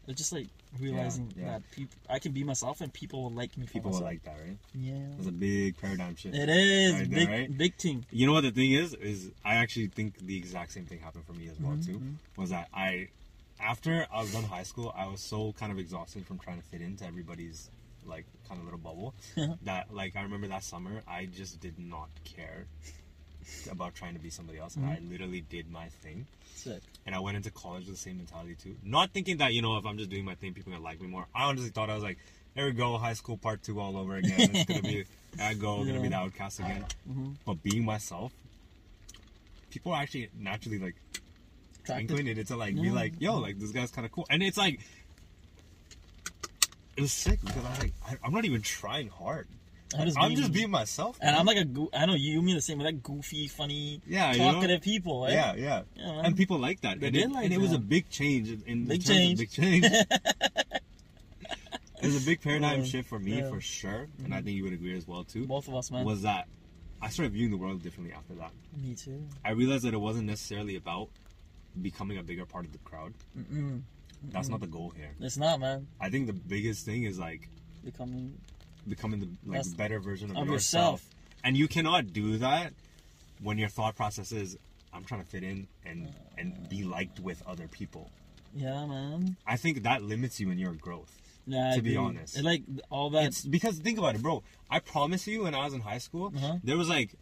[0.08, 0.48] it's just like
[0.80, 1.46] realizing yeah.
[1.52, 3.66] that people, I can be myself and people will like me.
[3.66, 4.58] People will like that, right?
[4.74, 4.96] Yeah.
[5.16, 6.36] That's a big paradigm shift.
[6.36, 7.58] It is Right there, big, right?
[7.58, 8.06] big thing.
[8.12, 8.94] You know what the thing is?
[8.96, 12.02] Is I actually think the exact same thing happened for me as well Mhm, too.
[12.36, 13.08] Was that I,
[13.60, 16.64] after I was done high school, I was so kind of exhausted from trying to
[16.68, 17.70] fit into everybody's
[18.06, 19.16] like kind of little bubble
[19.64, 22.68] that like I remember that summer I just did not care
[23.72, 26.26] about trying to be somebody else, and I literally did my thing.
[26.56, 26.82] Sick.
[27.06, 28.76] And I went into college with the same mentality too.
[28.84, 31.00] Not thinking that, you know, if I'm just doing my thing, people are gonna like
[31.02, 31.28] me more.
[31.36, 32.18] I honestly thought I was like,
[32.56, 34.50] there we go, high school part two all over again.
[34.54, 35.06] It's gonna be
[35.40, 36.86] I go, gonna be the outcast again.
[37.10, 37.36] Mhm.
[37.46, 38.32] But being myself,
[39.70, 40.96] people are actually naturally like.
[41.90, 44.80] Inclinated to like be like, yo, like this guy's kind of cool, and it's like.
[46.98, 49.50] It was sick because I was like, I, I'm not even trying hard.
[49.98, 51.18] I'm just I'm being- just being myself.
[51.22, 51.40] And man.
[51.40, 54.32] I'm like a, goo- I know you mean the same, with like goofy, funny, Yeah,
[54.32, 54.54] you know?
[54.54, 55.24] talkative people.
[55.24, 55.34] Right?
[55.34, 57.00] yeah, yeah, Yeah, and people like that.
[57.00, 59.40] They and did it, like and it was a big change in, in Big change.
[59.40, 59.86] big change.
[59.86, 60.82] it
[62.02, 62.86] was a big paradigm Yeah.
[62.86, 63.50] shift for me Yeah.
[63.50, 64.46] for sure, and I mm-hmm.
[64.46, 65.46] think you would agree as well too.
[65.46, 66.06] Both of us, man.
[66.06, 66.48] Was that
[67.02, 68.52] I started viewing the world differently after that.
[68.82, 69.28] Me too.
[69.44, 71.10] I realized that it wasn't necessarily about
[71.82, 73.14] becoming a bigger part of the crowd.
[73.38, 73.82] Mm-mm.
[74.32, 75.12] That's not the goal here.
[75.20, 75.88] It's not, man.
[76.00, 77.48] I think the biggest thing is like
[77.84, 78.38] Becoming
[78.88, 81.02] becoming the like That's- better version of, of yourself.
[81.02, 81.06] yourself.
[81.44, 82.74] And you cannot do that
[83.42, 84.58] when your thought process is
[84.94, 88.10] I'm trying to fit in and and be liked with other people.
[88.56, 89.36] yeah, man.
[89.46, 91.12] I think that limits you in your growth.
[91.46, 92.06] Yeah, I To be agree.
[92.06, 92.38] honest.
[92.38, 93.26] It, like all that.
[93.26, 94.42] It's because think about it, bro.
[94.70, 96.56] I promise you, when I was in high school, Uh-huh.
[96.64, 97.14] there was like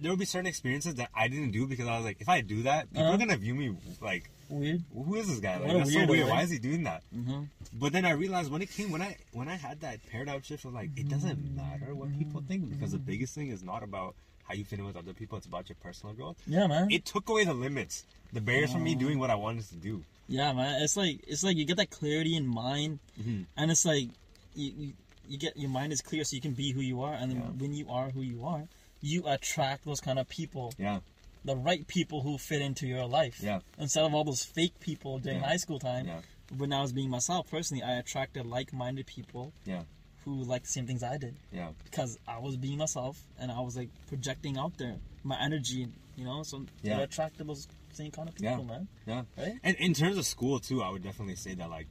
[0.00, 2.40] there would be certain experiences that I didn't do because I was like, if I
[2.40, 3.14] do that, people Uh-huh.
[3.14, 4.82] are gonna view me like, weird.
[4.92, 5.56] who is this guy?
[5.58, 6.28] Like that's so weird.
[6.28, 7.02] Why is he doing that?
[7.14, 7.42] Mm-hmm.
[7.74, 10.64] But then I realized when it came when I when I had that paradigm shift
[10.64, 14.14] of like it doesn't matter what people think because the biggest thing is not about
[14.46, 16.36] how you fit in with other people, it's about your personal growth.
[16.46, 16.88] Yeah, man.
[16.90, 20.04] It took away the limits, the barriers from me doing what I wanted to do.
[20.28, 20.82] yeah, man.
[20.82, 23.46] It's like it's like you get that clarity in mind, Mhm.
[23.56, 24.08] and it's like
[24.54, 24.92] you, you
[25.26, 27.38] you get your mind is clear, so you can be who you are, and then
[27.40, 27.48] Yeah.
[27.62, 28.68] when you are who you are,
[29.04, 31.00] you attract those kind of people, Yeah,
[31.44, 33.38] the right people who fit into your life.
[33.42, 33.60] Yeah.
[33.78, 35.46] Instead of all those fake people during Yeah.
[35.48, 36.06] high school time.
[36.08, 36.20] yeah,
[36.56, 39.82] When I was being myself personally, I attracted like-minded people yeah,
[40.24, 41.34] who liked the same things I did.
[41.52, 41.72] yeah.
[41.84, 46.24] because I was being myself and I was like projecting out there my energy, you
[46.24, 46.42] know.
[46.42, 47.00] So Yeah.
[47.00, 48.50] it attracted those same kind of Yeah.
[48.52, 48.88] people, man.
[49.06, 49.24] Yeah.
[49.36, 49.58] Right?
[49.62, 51.88] And in terms of school too, I would definitely say that like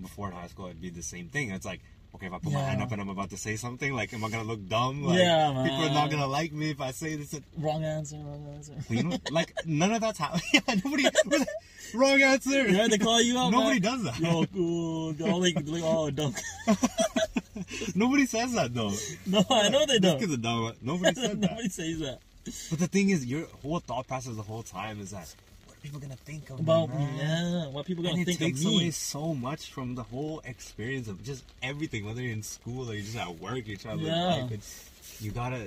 [0.00, 1.50] before in high school it'd be the same thing.
[1.50, 1.80] It's like,
[2.24, 2.70] okay, if I put my Yeah.
[2.70, 5.04] hand up and I'm about to say something, like am I gonna look dumb?
[5.04, 7.34] Like Yeah, people are not gonna like me if I say this.
[7.58, 8.16] Wrong answer.
[8.16, 8.74] Wrong answer.
[8.88, 10.42] You know, like none of that's happening.
[10.52, 11.04] yeah, nobody
[11.94, 12.68] wrong answer.
[12.68, 13.50] yeah, they call you out.
[13.50, 13.92] Nobody man.
[13.92, 14.18] does that.
[14.18, 15.14] Yo, cool.
[15.22, 16.40] All like, like, oh, don't.
[17.94, 18.92] Nobody says that though.
[19.26, 20.20] no, I know they don't.
[20.22, 20.72] a dumb.
[20.82, 21.50] Nobody said that.
[21.50, 22.18] Nobody says that
[22.70, 25.32] But the thing is, your whole thought process the whole time is that
[25.84, 27.06] people gonna think of about me?
[27.18, 28.46] Yeah, what people gonna and think of me?
[28.46, 32.42] It takes away so much from the whole experience of just everything, whether you're in
[32.42, 34.24] school or you're just at work, you're trying to live Yeah.
[34.42, 34.52] life.
[34.52, 35.58] It's, you gotta,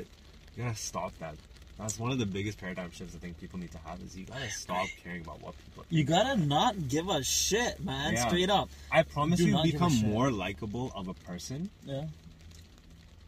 [0.55, 1.35] you gotta stop that.
[1.77, 4.25] That's one of the biggest paradigm shifts I think people need to have is you
[4.25, 5.85] gotta stop caring about what people.
[5.91, 8.13] You gotta not give a shit, man.
[8.13, 8.27] Yeah.
[8.27, 8.69] Straight up.
[8.91, 12.05] I promise you, a become more likable of a person Yeah.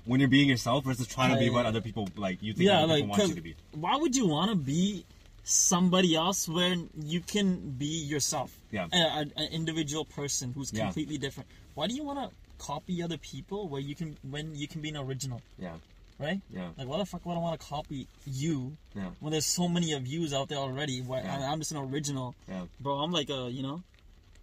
[0.05, 2.79] when you're being yourself versus trying to be what other people like you think yeah,
[2.79, 3.55] other like, people want you to be.
[3.73, 5.05] why would you want to be
[5.43, 8.57] somebody else when you can be yourself?
[8.71, 8.87] Yeah.
[8.91, 10.85] An individual person who's Yeah.
[10.85, 11.49] completely different.
[11.75, 14.89] Why do you want to copy other people where you can when you can be
[14.89, 15.75] an original, Yeah,
[16.19, 16.41] right?
[16.53, 19.69] yeah, Like, why the fuck would I want to copy you yeah, when there's so
[19.69, 20.99] many of yous out there already?
[21.01, 21.39] Where Yeah.
[21.39, 22.99] I- I'm just an original, yeah, bro.
[22.99, 23.81] I'm like a, you know,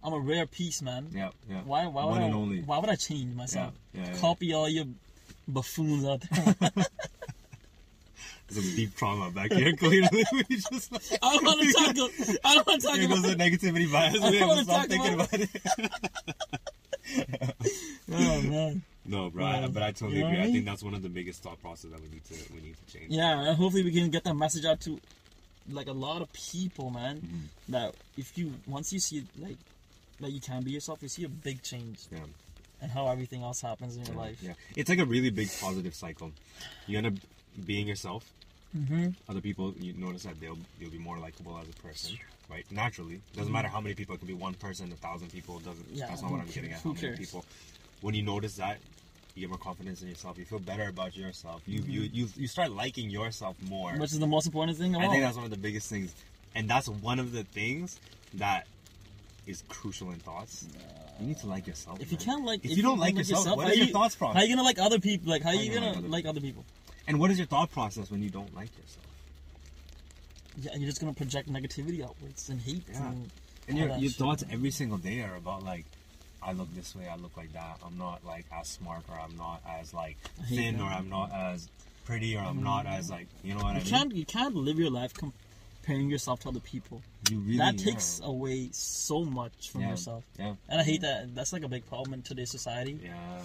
[0.03, 1.09] I'm a rare piece, man.
[1.13, 1.61] yeah, yeah.
[1.61, 1.85] Why?
[1.85, 2.25] Why would One I?
[2.25, 2.61] and only.
[2.61, 3.73] Why would I change myself?
[3.93, 4.17] Yeah, yeah.
[4.19, 4.85] Copy all your
[5.47, 6.55] buffoons out there.
[8.49, 9.73] There's some deep trauma back here.
[9.77, 10.93] Clearly, we just.
[11.21, 11.89] I don't want to talk.
[11.89, 13.21] ab- I don't want to talk about.
[13.23, 14.15] the negativity bias.
[14.15, 15.49] I don't have wanna talk thinking about about it.
[18.11, 18.81] Oh man.
[19.05, 20.39] No, bro, I, but I totally You know agree.
[20.41, 22.61] I I think that's one of the biggest thought processes that we need to we
[22.61, 23.11] need to change.
[23.11, 24.99] Yeah, and hopefully we can get that message out to
[25.71, 27.17] like a lot of people, man.
[27.17, 27.71] Mm-hmm.
[27.71, 29.57] That if you once you see like
[30.19, 32.19] that you can be yourself, you see a big change Yeah,
[32.81, 34.39] and how everything else happens in your yeah, life.
[34.41, 34.53] yeah.
[34.75, 36.31] It's like a really big positive cycle.
[36.87, 37.13] You end up
[37.65, 38.25] being yourself.
[38.77, 39.09] Mm-hmm.
[39.29, 42.17] Other people, you notice that they'll you'll be more likable as a person,
[42.49, 42.65] right?
[42.71, 44.15] Naturally, doesn't matter how many people.
[44.15, 45.59] It could be one person, a thousand people.
[45.59, 45.85] Doesn't.
[45.91, 46.81] Yeah, that's not what I'm getting at.
[46.81, 47.17] How many cares?
[47.19, 47.45] people?
[48.01, 48.77] When you notice that,
[49.35, 50.37] you get more confidence in yourself.
[50.37, 51.61] You feel better about yourself.
[51.65, 53.93] You you you you start liking yourself more.
[53.93, 55.11] Which is the most important thing of I all.
[55.11, 56.13] think that's one of the biggest things,
[56.53, 57.99] and that's one of the things
[58.35, 58.67] that
[59.47, 60.67] is crucial in thoughts.
[61.19, 61.99] You need to like yourself.
[61.99, 64.15] if you can't like, if, you don't like yourself, what how is your you- thoughts
[64.19, 65.31] How are you gonna like other people?
[65.31, 66.63] Like how, How you you gonna gonna like other people?
[67.07, 69.05] And what is your thought process when you don't like yourself?
[70.59, 72.83] Yeah, you're just gonna project negativity outwards and hate.
[72.91, 73.09] Yeah.
[73.09, 73.29] And,
[73.67, 75.85] And your your thoughts every single day are about like,
[76.41, 77.79] I look this way, I look like that.
[77.85, 80.17] I'm not like as smart, or I'm not as like
[80.49, 80.83] thin, that.
[80.83, 81.69] or I'm not as
[82.05, 83.93] pretty, or I'm not as like you know what I You mean.
[83.93, 87.01] can't you can't live your life comparing yourself to other people.
[87.29, 88.27] You really that takes yeah.
[88.27, 89.91] away so much from yeah.
[89.91, 90.23] yourself.
[90.39, 91.35] Yeah, And I hate that.
[91.35, 92.99] That's like a big problem in today's society.
[93.03, 93.41] yeah,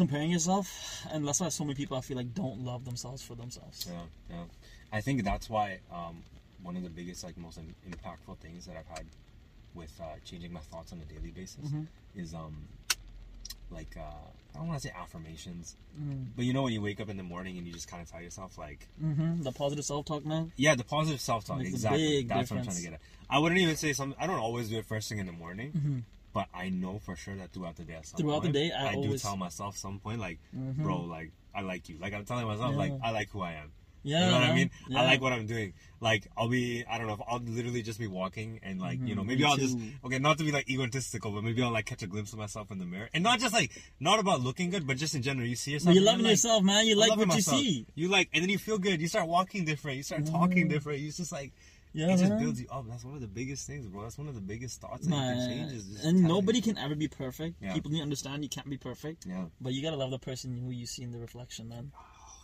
[0.00, 3.34] Comparing yourself, and that's why so many people I feel like don't love themselves for
[3.34, 3.86] themselves.
[3.86, 4.44] yeah, yeah.
[4.90, 6.22] I think that's why um,
[6.62, 9.04] one of the biggest, like, most impactful things that I've had
[9.74, 11.86] with uh, changing my thoughts on a daily basis Mhm.
[12.16, 12.56] is um,
[13.70, 14.00] like uh,
[14.54, 16.28] I don't want to say affirmations, Mm.
[16.34, 18.10] but you know when you wake up in the morning and you just kind of
[18.10, 20.50] tell yourself like, hmm The positive self talk, man.
[20.56, 21.60] Yeah, the positive self talk.
[21.60, 22.22] Exactly.
[22.22, 23.00] That's what I'm trying to get at.
[23.28, 24.14] I wouldn't even say some.
[24.18, 26.02] I don't always do it first thing in the morning, Mhm.
[26.32, 28.92] But I know for sure that throughout the day, at some Throughout the day, I
[28.92, 30.76] do always- tell myself some point like, Mhm.
[30.76, 31.98] bro, like I like you.
[31.98, 33.72] Like I'm telling myself, like I like who I am.
[34.02, 34.70] Yeah, you know what I mean.
[34.88, 35.00] Yeah.
[35.02, 35.74] I like what I'm doing.
[36.00, 39.22] Like I'll be, I don't know, I'll literally just be walking and like, you know,
[39.22, 39.44] maybe Mm-hmm.
[39.44, 42.06] Me I'll just, okay, not to be like egotistical, but maybe I'll like catch a
[42.06, 44.96] glimpse of myself in the mirror, and not just like, not about looking good, but
[44.96, 45.94] just in general, you see yourself.
[45.94, 46.86] You're loving like, yourself, man.
[46.86, 47.58] You like what myself.
[47.58, 47.86] you see.
[47.94, 49.02] You like, and then you feel good.
[49.02, 49.98] You start walking different.
[49.98, 51.00] You start talking different.
[51.00, 51.52] You just like,
[51.92, 52.86] Yeah, it just builds you up.
[52.88, 54.02] That's one of the biggest things, bro.
[54.02, 55.72] That's one of the biggest thoughts that you can change.
[55.72, 56.76] Is just And nobody yourself.
[56.76, 57.56] can ever be perfect.
[57.60, 57.74] Yeah.
[57.74, 59.26] People need to understand you can't be perfect.
[59.26, 59.46] Yeah.
[59.60, 61.90] But you gotta love the person who you see in the reflection, man.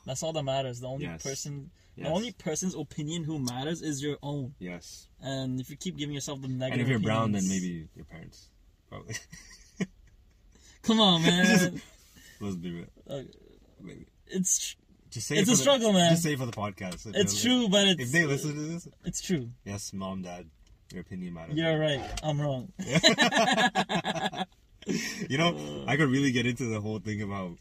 [0.05, 0.81] That's all that matters.
[0.81, 1.23] The only Yes.
[1.23, 2.07] person, Yes.
[2.09, 4.55] the only person's opinion who matters is your own.
[4.59, 5.07] Yes.
[5.21, 8.05] And if you keep giving yourself the negative, And if you're brown, then maybe your
[8.05, 8.49] parents.
[8.89, 9.15] Probably.
[10.83, 11.81] come on, man.
[12.41, 12.87] Let's be real.
[13.09, 13.23] Uh,
[13.81, 14.07] Maybe.
[14.29, 14.77] it's
[15.17, 16.11] Just say It's it a the- struggle, man.
[16.11, 17.11] Just say it for the podcast.
[17.15, 19.49] It's true, but it's If they listen to this, it's true.
[19.65, 20.45] yes, mom, dad,
[20.93, 21.57] your opinion matters.
[21.57, 22.03] You're right.
[22.23, 22.71] I'm wrong.
[25.29, 27.57] You know, I could really get into the whole thing about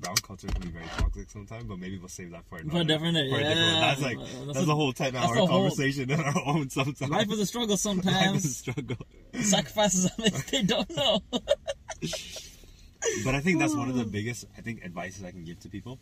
[0.00, 2.78] brown culture can be very toxic sometimes, but maybe we'll save that for another.
[2.78, 3.80] For a different for a different- yeah.
[3.80, 6.70] That's like That's that's, a- a, whole ten hour a whole- conversation in our own.
[6.70, 8.56] Sometimes Life is a struggle Life is a sometimes.
[8.56, 8.96] struggle.
[9.34, 11.20] Sacrifices of it, they don't know.
[11.30, 15.68] But I think that's one of the biggest, I think, advices I can give to
[15.68, 16.00] people.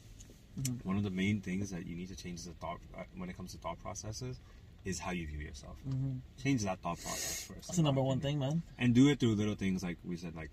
[0.61, 0.89] Mm-hmm.
[0.89, 3.37] One of the main things that you need to change the thought uh, when it
[3.37, 4.39] comes to thought processes
[4.85, 5.77] is how you view yourself.
[6.43, 7.51] Change that thought process first.
[7.51, 7.55] Mm-hmm.
[7.67, 8.63] That's the number one thing, man.
[8.79, 10.51] And do it through little things like we said, like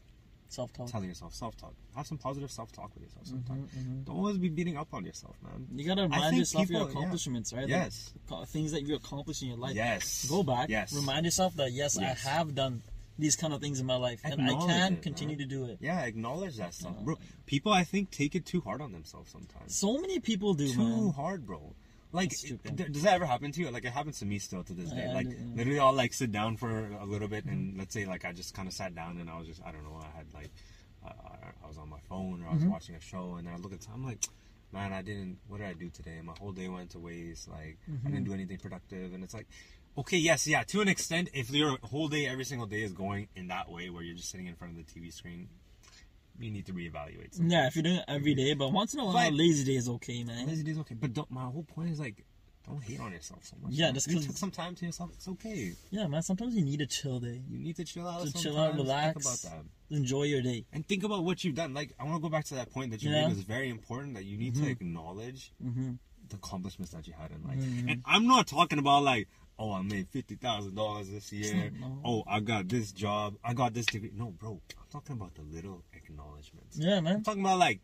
[0.50, 0.88] Self talk.
[0.92, 1.74] telling yourself self-talk.
[1.96, 3.26] Have some positive self-talk with yourself.
[3.26, 5.66] Mm-hmm, Sometimes don't always be beating up on yourself, man.
[5.76, 7.00] You gotta remind yourself of your people- yeah.
[7.00, 7.62] accomplishments, right?
[7.63, 8.13] Like, Yes.
[8.48, 9.76] things that you accomplished in your life.
[9.76, 10.26] Yes.
[10.30, 10.70] Go back.
[10.70, 10.94] Yes.
[10.94, 12.24] Remind yourself that yes, Yes.
[12.26, 12.84] I have done
[13.19, 15.47] these kind of things in my life, and I can it, continue man.
[15.47, 15.78] to do it.
[15.82, 17.15] Yeah, acknowledge that stuff, bro.
[17.45, 19.76] People, I think, take it too hard on themselves sometimes.
[19.78, 21.13] So many people do, too man.
[21.13, 21.76] hard, bro.
[22.12, 22.58] Like, d-
[22.91, 23.71] does that ever happen to you?
[23.71, 25.06] Like, it happens to me still to this day.
[25.08, 25.38] Yeah, like, yeah.
[25.56, 28.54] literally, I'll like sit down for a little bit, and let's say like I just
[28.54, 30.52] kind of sat down and I was just, I don't know, I had like,
[31.06, 32.65] uh, I- I was on my phone or I Mm-hmm.
[32.65, 34.23] was watching a show, and I look at time, I'm like,
[34.71, 35.38] man, I didn't.
[35.47, 36.19] What did I do today?
[36.23, 37.47] My whole day went to waste.
[37.49, 38.08] Like, I Mm-hmm.
[38.12, 39.47] didn't do anything productive, and it's like.
[39.98, 43.28] Okay, yes, yeah, to an extent, if your whole day, every single day is going
[43.36, 45.50] in that way where you're just sitting in front of the TV screen,
[46.40, 47.34] you need to reevaluate.
[47.36, 47.52] something.
[47.52, 49.76] Yeah, if you're doing it every day, but once in a while, But- lazy day
[49.78, 50.48] is okay, man.
[50.48, 52.26] Lazy days okay, but don't, my whole point is like,
[52.66, 53.74] don't hate on yourself so much.
[53.74, 53.94] Yeah, man.
[53.96, 55.12] just you took some time to yourself.
[55.14, 55.74] It's okay.
[55.92, 56.24] Yeah, man.
[56.24, 57.42] Sometimes you need a chill day.
[57.50, 58.26] You need to chill out.
[58.26, 59.14] To chill out, relax.
[59.14, 60.66] Think about that Enjoy your day.
[60.72, 61.74] and think about what you've done.
[61.74, 63.28] Like I want to go back to that point that you Yeah.
[63.28, 63.34] made.
[63.38, 66.00] It's very important that you need to acknowledge Mhm.
[66.30, 67.60] the accomplishments that you had in life.
[67.60, 67.90] Mm-hmm.
[67.90, 69.28] And I'm not talking about like,
[69.63, 71.71] oh, I made fifty thousand dollars this year.
[71.80, 71.99] No.
[72.04, 73.36] Oh, I got this job.
[73.43, 74.12] I got this degree.
[74.13, 74.60] No, bro.
[74.78, 76.78] I'm talking about the little acknowledgments.
[76.78, 77.15] Yeah, man.
[77.17, 77.80] I'm talking about like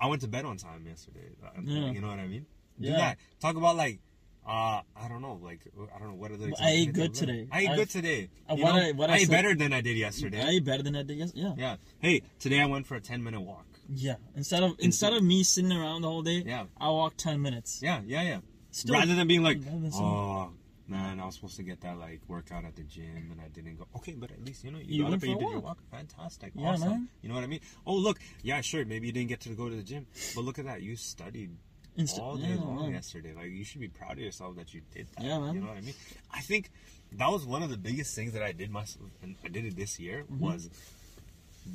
[0.00, 1.28] I went to bed on time yesterday.
[1.62, 1.90] Yeah.
[1.92, 2.46] You know what I mean?
[2.80, 2.96] Do Yeah.
[2.96, 3.18] that.
[3.40, 4.00] Talk about like
[4.46, 5.60] uh I don't know, like
[5.94, 6.50] I don't know what other.
[6.60, 7.46] I ate good today.
[7.50, 8.28] I ate I- good today.
[8.50, 10.42] You what know, I- what I ate said- better than I did yesterday.
[10.42, 11.18] I ate better than I did.
[11.18, 11.42] yesterday.
[11.42, 11.54] yeah.
[11.56, 11.76] yeah.
[12.00, 13.66] Hey, today I went for a ten minute walk.
[13.88, 14.16] Yeah.
[14.34, 16.64] Instead of instead of me sitting around the whole day, Yeah.
[16.78, 17.80] I walked ten minutes.
[17.82, 18.38] Yeah, yeah, yeah.
[18.70, 19.60] Still- Rather than being like,
[19.94, 20.50] oh
[20.88, 23.76] man, I was supposed to get that like workout at the gym and I didn't
[23.78, 23.86] go.
[23.96, 25.64] Okay, but at least you know you, You got up and you did your walk.
[25.64, 25.78] walk.
[25.90, 26.88] Fantastic, Yeah, awesome.
[26.88, 27.08] man.
[27.22, 27.60] You know what I mean?
[27.86, 28.84] Oh look, yeah, sure.
[28.84, 30.82] Maybe you didn't get to go to the gym, but look at that.
[30.82, 31.50] You studied
[31.98, 32.92] Insta- all day yeah, long man.
[32.94, 33.32] yesterday.
[33.34, 35.24] Like you should be proud of yourself that you did that.
[35.24, 35.54] Yeah, man.
[35.54, 35.94] You know what I mean?
[36.32, 36.70] I think
[37.12, 39.76] that was one of the biggest things that I did myself, and I did it
[39.76, 40.40] this year Mm-hmm.
[40.44, 40.68] was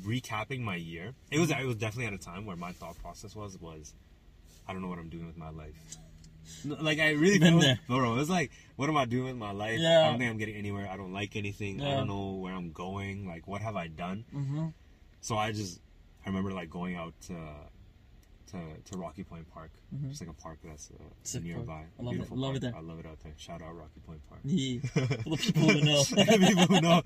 [0.04, 1.14] recapping my year.
[1.30, 3.92] It was it was definitely at a time where my thought process was was
[4.68, 5.74] I don't know what I'm doing with my life.
[6.64, 7.80] Like I really Been feel, there.
[7.88, 8.14] bro.
[8.14, 9.78] It was like, what am I doing with my life?
[9.78, 10.00] Yeah.
[10.06, 10.88] I don't think I'm getting anywhere.
[10.90, 11.82] I don't like anything.
[11.82, 13.26] I don't know where I'm going.
[13.26, 14.24] Like, what have I done?
[14.34, 14.66] Mm-hmm.
[15.20, 15.80] So I just,
[16.24, 17.34] I remember like going out to,
[18.52, 18.56] to,
[18.90, 19.70] to Rocky Point Park,
[20.08, 21.04] just like a park that's uh,
[21.38, 21.44] Mm-hmm.
[21.46, 21.64] Nearby.
[21.72, 21.86] park.
[21.98, 22.30] I love it.
[22.32, 22.74] Love it there.
[22.76, 23.32] I love it out there.
[23.36, 24.40] Shout out Rocky Point Park.
[24.44, 24.80] Yeah.
[24.92, 26.02] For the people who know.
[26.48, 27.02] People who know.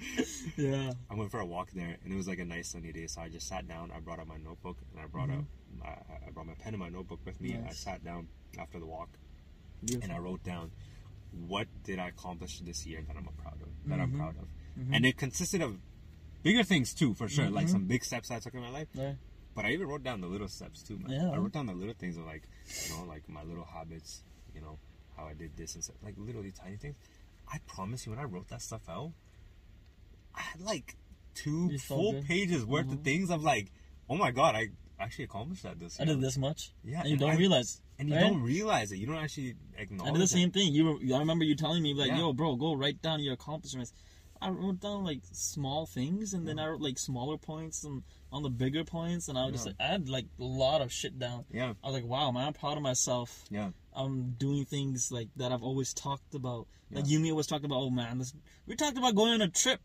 [0.56, 0.92] yeah.
[1.10, 3.06] I went for a walk there, and it was like a nice sunny day.
[3.08, 3.90] So I just sat down.
[3.94, 5.44] I brought out my notebook, and I brought out,
[5.84, 5.88] I,
[6.26, 7.52] I brought my pen and my notebook with me.
[7.52, 7.74] And I Mm-hmm.
[7.74, 8.28] Sat down
[8.58, 9.10] after the walk,
[9.86, 10.04] Beautiful.
[10.04, 10.70] and I wrote down
[11.48, 13.68] what did I accomplish this year that I'm proud of.
[13.86, 14.02] That Mm-hmm.
[14.02, 14.48] I'm proud of,
[14.92, 15.76] and it consisted of
[16.42, 17.46] bigger things too, for sure.
[17.46, 17.54] Mm-hmm.
[17.54, 18.88] Like some big steps I took in my life.
[18.94, 19.14] Yeah.
[19.54, 21.10] But I even wrote down the little steps too, man.
[21.10, 21.30] Yeah.
[21.30, 22.42] I wrote down the little things of like,
[22.88, 24.22] you know, like my little habits,
[24.54, 24.78] you know,
[25.16, 26.96] how I did this and stuff, like literally tiny things.
[27.52, 29.12] I promise you, when I wrote that stuff out,
[30.34, 30.96] I had like
[31.34, 33.70] two full pages worth of things of like,
[34.08, 34.68] oh my god, I
[35.00, 36.08] actually accomplished that this year.
[36.08, 36.72] I did this much.
[36.84, 37.80] Yeah, And you and don't I- realize.
[37.98, 38.20] and you right?
[38.22, 38.96] don't realize it.
[38.98, 40.08] You don't actually acknowledge.
[40.08, 40.28] I did the it.
[40.28, 40.72] same thing.
[40.72, 41.16] You were.
[41.16, 42.18] I remember you telling me like, Yeah.
[42.18, 43.92] "Yo, bro, go write down your accomplishments."
[44.42, 48.42] I wrote down like small things, and then I wrote like smaller points and on
[48.42, 49.70] the bigger points, and I was just Yeah.
[49.70, 51.44] like, I had like a lot of shit down.
[51.50, 53.44] Yeah, I was like, "Wow, man, I'm proud of myself.
[53.50, 57.18] yeah, I'm doing things like that I've always talked about." Like Yeah.
[57.18, 58.34] Yumi always talked about, "Oh man, this."
[58.66, 59.80] We talked about going on a trip,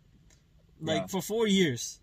[0.81, 1.07] like Yeah.
[1.07, 2.01] for four years,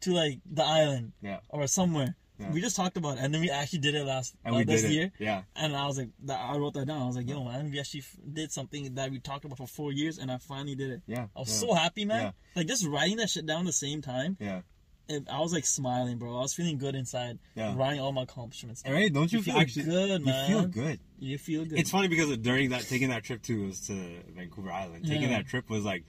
[0.00, 1.40] to like the island yeah.
[1.48, 2.16] or somewhere.
[2.38, 2.52] Yeah.
[2.52, 4.84] We just talked about it, and then we actually did it last And uh, this
[4.84, 5.10] year.
[5.18, 5.42] Yeah.
[5.56, 7.02] And I was like, that, I wrote that down.
[7.02, 9.66] I was like, yo, man, we actually f- did something that we talked about for
[9.66, 11.02] four years, and I finally did it.
[11.06, 11.26] Yeah.
[11.34, 11.68] I was yeah.
[11.68, 12.22] so happy, man.
[12.22, 12.30] Yeah.
[12.54, 14.36] Like just writing that shit down at the same time.
[14.38, 14.60] Yeah.
[15.08, 16.36] It, I was like smiling, bro.
[16.36, 17.38] I was feeling good inside.
[17.54, 17.74] Yeah.
[17.74, 18.82] Writing all my accomplishments.
[18.82, 18.92] down.
[18.92, 19.12] Right?
[19.12, 21.00] Don't you, You feel actually good, You feel good.
[21.18, 21.78] You feel good.
[21.78, 23.94] It's funny because during that taking that trip to was to
[24.36, 25.06] Vancouver Island.
[25.06, 26.04] Taking that trip was like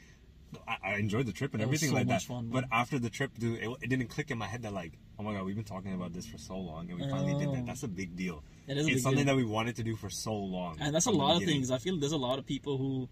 [0.67, 2.21] I, I enjoyed the trip and It everything so like that.
[2.23, 4.93] fun, but after the trip, dude, it, it didn't click in my head that like,
[5.19, 7.49] oh my god, we've been talking about this for so long and we finally did
[7.49, 7.55] Oh.
[7.55, 7.65] that.
[7.67, 8.43] That's a big deal.
[8.67, 9.35] It is a it's something deal.
[9.35, 10.77] that we wanted to do for so long.
[10.79, 11.69] and that's a lot of things.
[11.71, 13.07] I feel there's a lot of people who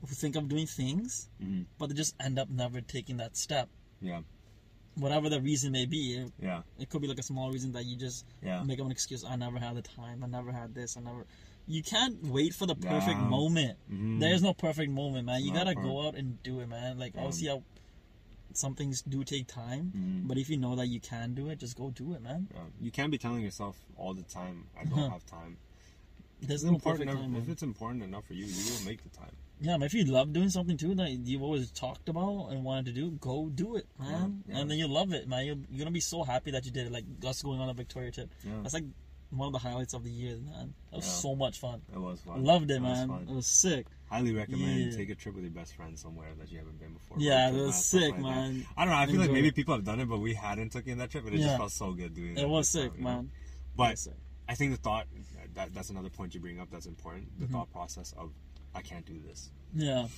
[0.00, 1.64] who think of doing things, Mhm.
[1.78, 3.68] but they just end up never taking that step.
[4.02, 4.20] Yeah,
[4.96, 7.84] Whatever the reason may be, it, yeah, it could be like a small reason that
[7.84, 8.62] you just yeah.
[8.62, 9.24] make up an excuse.
[9.24, 10.22] I never had the time.
[10.22, 10.96] I never had this.
[10.96, 11.26] I never.
[11.66, 13.28] You can't wait for the perfect Yeah.
[13.28, 13.78] moment.
[13.90, 14.20] Mhm.
[14.20, 15.36] There's no perfect moment, man.
[15.38, 16.98] It's You gotta go out and do it, man.
[16.98, 17.22] Like Yeah.
[17.22, 17.62] obviously, how
[18.52, 20.28] some things do take time, Mhm.
[20.28, 22.48] but if you know that you can do it, just go do it, man.
[22.54, 22.60] Yeah.
[22.80, 25.56] You can't be telling yourself all the time, I don't have time.
[26.40, 27.34] There's no perfect enough- time.
[27.36, 27.50] if Man.
[27.52, 29.34] it's important enough for you, you will make the time.
[29.60, 29.78] Yeah.
[29.80, 33.12] If you love doing something too that you've always talked about and wanted to do,
[33.12, 34.44] go do it, man.
[34.46, 34.58] Yeah.
[34.58, 35.46] And then you'll love it, man.
[35.46, 36.92] You're, you're gonna be so happy that you did it.
[36.92, 38.30] Like us going on a Victoria trip.
[38.62, 38.84] That's like
[39.36, 40.74] one of the highlights of the year, man.
[40.90, 41.12] That was Yeah.
[41.12, 41.82] so much fun.
[41.92, 42.44] It was I fun.
[42.44, 43.08] loved it, It was man.
[43.08, 43.26] fun.
[43.28, 43.86] It was sick.
[44.10, 44.96] Highly recommend Yeah.
[44.96, 47.18] take a trip with your best friend somewhere that you haven't been before.
[47.20, 48.20] Yeah, it was sick, like that.
[48.22, 48.66] man.
[48.76, 48.98] I don't know.
[49.00, 51.34] I feel like maybe people have done it, but we hadn't taken that trip, and
[51.34, 51.46] it Yeah.
[51.46, 52.38] just felt so good doing it.
[52.42, 53.04] It was sick, you know?
[53.04, 53.30] man.
[53.76, 54.14] But sick.
[54.48, 55.06] I think the thought
[55.54, 57.30] that that's another point you bring up that's important.
[57.32, 57.40] Mm-hmm.
[57.46, 58.32] The thought process of
[58.74, 59.50] I can't do this.
[59.74, 60.08] Yeah.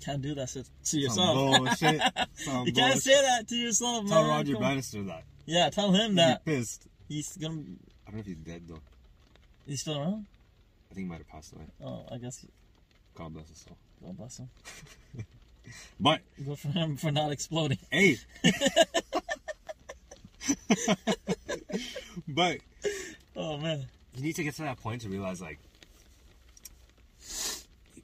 [0.00, 1.58] Can't do that shit to Some yourself.
[1.58, 2.02] bullshit.
[2.34, 4.12] Some you can't say that to yourself, man.
[4.12, 4.28] Tell.
[4.28, 5.24] Roger Bannister that.
[5.46, 6.86] Yeah, tell him He'd that be pissed.
[7.12, 7.60] He's gonna.
[8.06, 8.80] I don't know if he's dead though.
[9.66, 10.26] He's still around.
[10.90, 11.64] I think he might have passed away.
[11.84, 12.44] Oh, I guess.
[13.14, 13.76] God bless his soul.
[14.04, 14.48] God bless him.
[16.00, 17.78] But Good for him for not exploding.
[17.90, 18.16] hey.
[22.28, 22.58] but
[23.36, 23.86] Oh man.
[24.16, 25.58] you need to get to that point to realize like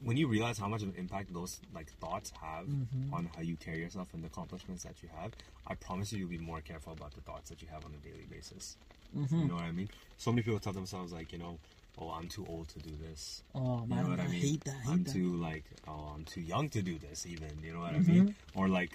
[0.04, 3.12] when you realize how much of an impact those like thoughts have Mm-hmm.
[3.12, 5.32] on how you carry yourself and the accomplishments that you have
[5.66, 7.96] i promise you you'll be more careful about the thoughts that you have on a
[8.08, 8.76] daily basis
[9.16, 9.38] Mm-hmm.
[9.40, 9.88] you know what i mean
[10.18, 11.58] so many people tell themselves like you know
[12.00, 14.40] oh i'm too old to do this Oh you man, know what I, I mean?
[14.40, 14.74] hate that.
[14.74, 15.12] I hate I'm that.
[15.12, 17.26] too like, oh, I'm too young to do this.
[17.26, 18.10] Even you know what Mm-hmm.
[18.10, 18.34] I mean?
[18.54, 18.92] Or like,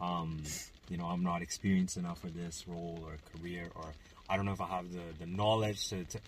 [0.00, 0.42] um,
[0.88, 3.84] you know, I'm not experienced enough for this role or career, or
[4.28, 6.04] I don't know if I have the the knowledge to.
[6.04, 6.18] to...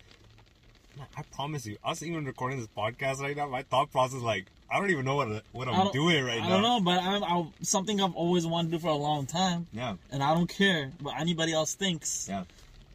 [1.19, 4.79] I promise you, us even recording this podcast right now, my thought process like, I
[4.79, 6.49] don't even know what what I I'm doing right I now.
[6.61, 9.67] don't know, but I'm, I'm something I've always wanted to do for a long time,
[9.73, 12.29] Yeah, and I don't care what anybody else thinks.
[12.29, 12.45] yeah,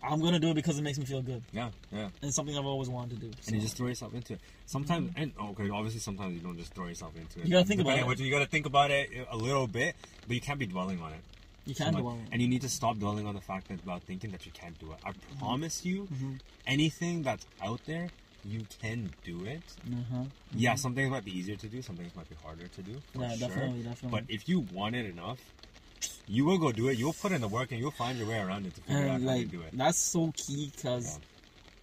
[0.03, 2.03] I'm gonna do it because it makes me feel good, yeah, yeah.
[2.03, 3.31] and it's something I've always wanted to do.
[3.47, 4.39] And you just throw yourself into it.
[4.65, 7.45] Sometimes, and okay, obviously, sometimes you don't just throw yourself into it.
[7.45, 8.19] You gotta think about it.
[8.19, 9.95] You gotta think about it a little bit,
[10.27, 11.19] but you can't be dwelling on it.
[11.65, 12.03] you so can much.
[12.03, 12.29] do it.
[12.31, 14.77] And you need to stop dwelling on the fact that about thinking that you can't
[14.79, 14.97] do it.
[15.05, 15.39] I Mm-hmm.
[15.39, 16.07] promise you,
[16.67, 18.09] anything that's out there,
[18.45, 19.61] you can do it.
[19.91, 20.23] Uh-huh.
[20.55, 22.95] Yeah, some things might be easier to do, some things might be harder to do.
[23.17, 23.47] Yeah, sure.
[23.49, 24.09] definitely, definitely.
[24.21, 25.39] But if you want it enough,
[26.29, 26.97] you will go do it.
[26.97, 29.15] You'll put in the work and you'll find your way around it to figure out
[29.19, 29.69] and how to do it.
[29.73, 31.19] that's so key because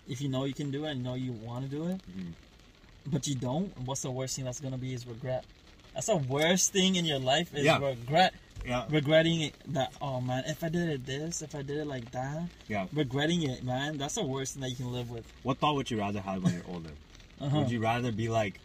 [0.08, 2.00] if you know you can do it and you know you want to do it
[2.16, 2.32] Mhm.
[3.08, 5.44] but you don't what's the worst thing that's gonna be is regret
[5.94, 7.78] that's the worst thing in your life is Yeah.
[7.78, 8.32] regret
[8.64, 11.86] Yeah, regretting it that oh man if i did it this if i did it
[11.86, 12.86] like that yeah.
[12.92, 15.90] regretting it man that's the worst thing that you can live with What thought would
[15.90, 16.90] you rather have when you're older?
[17.40, 17.58] uh-huh.
[17.58, 18.60] Would you rather be like,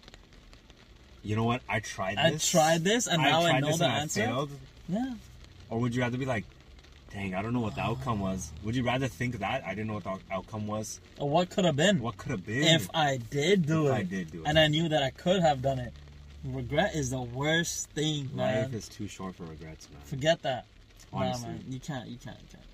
[1.24, 1.62] you know what?
[1.70, 2.56] I tried this.
[2.56, 4.50] i tried this and now i know the and I answer failed?
[4.90, 5.14] yeah
[5.72, 6.44] Or would you rather be like,
[7.14, 8.52] dang, I don't know what the outcome was?
[8.64, 11.00] Would you rather think that I didn't know what the outcome was?
[11.18, 12.64] or what could have been What could have been?
[12.64, 14.48] if i did do If it I did do it.
[14.48, 15.94] and i knew that i could have done it
[16.44, 20.02] regret is the worst thing man Life is too short for regrets, man.
[20.04, 20.66] forget that
[21.14, 21.48] Honestly.
[21.48, 22.66] nah, man you can't you can't you can't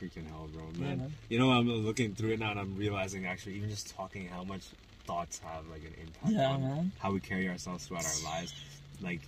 [0.00, 0.98] Freaking hell, bro, Yeah, man.
[0.98, 1.12] man.
[1.28, 4.44] You know, I'm looking through it now and I'm realizing actually, even just talking, how
[4.44, 4.62] much
[5.06, 6.92] thoughts have like an impact Yeah, on man.
[7.00, 8.54] how we carry ourselves throughout our lives.
[9.00, 9.22] Like,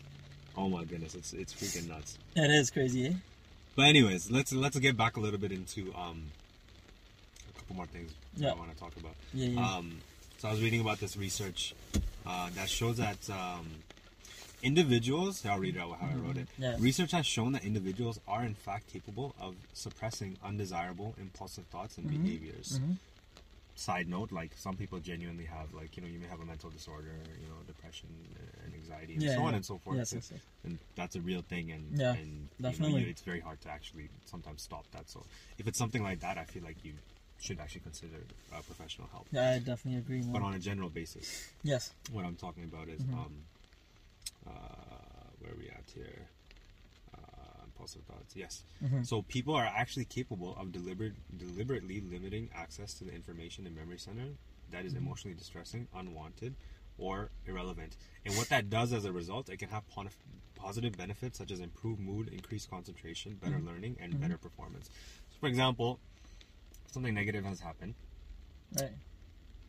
[0.61, 2.19] oh my goodness, it's it's freaking nuts.
[2.37, 3.13] It is crazy, eh?
[3.77, 6.19] But anyways, let's let's get back a little bit into um
[7.51, 8.51] a couple more things Yeah.
[8.53, 9.15] I want to talk about.
[9.33, 9.67] Yeah, yeah.
[9.77, 9.99] Um,
[10.39, 11.75] so I was reading about this research
[12.27, 13.67] uh, that shows that um,
[14.63, 15.45] individuals.
[15.47, 16.47] I'll read it out how I wrote it.
[16.55, 16.63] Mm-hmm.
[16.63, 16.77] Yeah.
[16.79, 22.07] Research has shown that individuals are in fact capable of suppressing undesirable, impulsive thoughts and
[22.11, 22.23] Mm-hmm.
[22.25, 22.81] behaviors.
[23.81, 26.69] Side note: like some people genuinely have, like you know, you may have a mental
[26.69, 28.11] disorder, you know, depression
[28.63, 29.57] and anxiety, and Yeah, so on yeah.
[29.57, 29.97] and so forth.
[29.97, 30.41] Yes, and, yes, yes.
[30.65, 32.29] and that's a real thing, and Yeah, and
[32.59, 33.05] you know, definitely.
[33.05, 35.09] it's very hard to actually sometimes stop that.
[35.09, 35.25] So
[35.57, 36.93] if it's something like that, I feel like you
[37.41, 38.19] should actually consider
[38.53, 39.27] uh, professional help.
[39.33, 40.23] Yeah, I definitely agree.
[40.31, 41.93] But on a general basis, Yes.
[42.13, 43.15] what I'm talking about is Mm-hmm.
[43.19, 43.35] um,
[44.47, 44.51] uh,
[45.41, 46.29] where are we at here?
[47.83, 48.37] Uh, thoughts.
[48.37, 48.65] Yes.
[48.83, 49.07] Mhm.
[49.07, 53.99] So people are actually capable of deliberate, deliberately limiting access to the information in memory
[53.99, 54.35] center
[54.71, 56.55] that is emotionally distressing, unwanted,
[56.99, 57.97] or irrelevant.
[58.25, 59.85] And what that does as a result, it can have
[60.55, 64.91] positive benefits such as improved mood, increased concentration, better learning, and better performance.
[65.31, 65.99] So, for example,
[66.93, 67.95] something negative has happened.
[68.79, 68.93] Right.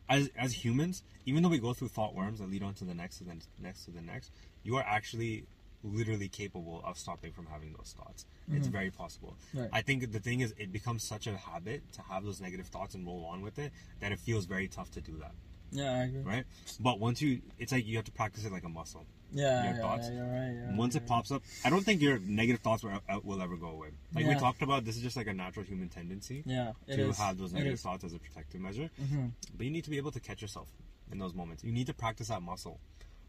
[0.08, 2.94] As, as humans, even though we go through thought worms that lead on to the
[2.94, 4.30] next, to the next, to the next,
[4.62, 5.44] you are actually
[5.84, 8.24] literally capable of stopping from having those thoughts.
[8.52, 9.36] It's very possible.
[9.54, 9.68] Right.
[9.72, 12.94] I think the thing is, it becomes such a habit to have those negative thoughts
[12.94, 15.32] and roll on with it that it feels very tough to do that,
[15.70, 16.20] Yeah, I agree.
[16.22, 16.44] right?
[16.80, 19.06] But once you, it's like you have to practice it like a muscle.
[19.34, 20.08] Yeah, Your yeah, thoughts?
[20.10, 20.26] yeah, you're
[20.68, 20.76] right.
[20.76, 23.68] Once it pops up, I don't think your negative thoughts will, uh, will ever go
[23.68, 23.88] away.
[24.14, 27.16] Like we talked about, this is just like a natural human tendency Yeah, to is.
[27.18, 28.90] have those negative thoughts as a protective measure.
[29.02, 29.26] Mm-hmm.
[29.56, 30.68] But you need to be able to catch yourself
[31.10, 31.64] in those moments.
[31.64, 32.78] You need to practice that muscle.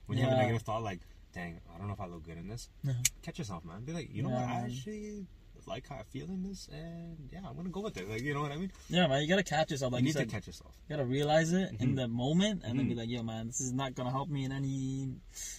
[0.07, 0.99] When you have a negative thought, like,
[1.33, 2.93] dang, I don't know if I look good in this, Uh-huh.
[3.21, 3.83] catch yourself, man.
[3.83, 5.27] Be like, you know what, Yeah, I actually
[5.65, 8.09] like how I feel in this, and yeah, I'm gonna go with it.
[8.09, 8.69] Like, you know what I mean?
[8.89, 9.93] Yeah, man, you gotta catch yourself.
[9.93, 10.73] Like you you, need said, to catch yourself.
[10.89, 11.95] you gotta realize it in Mhm.
[11.95, 12.97] the moment, and then be Mhm.
[12.97, 15.15] like, "Yo, man, this is not gonna help me in any,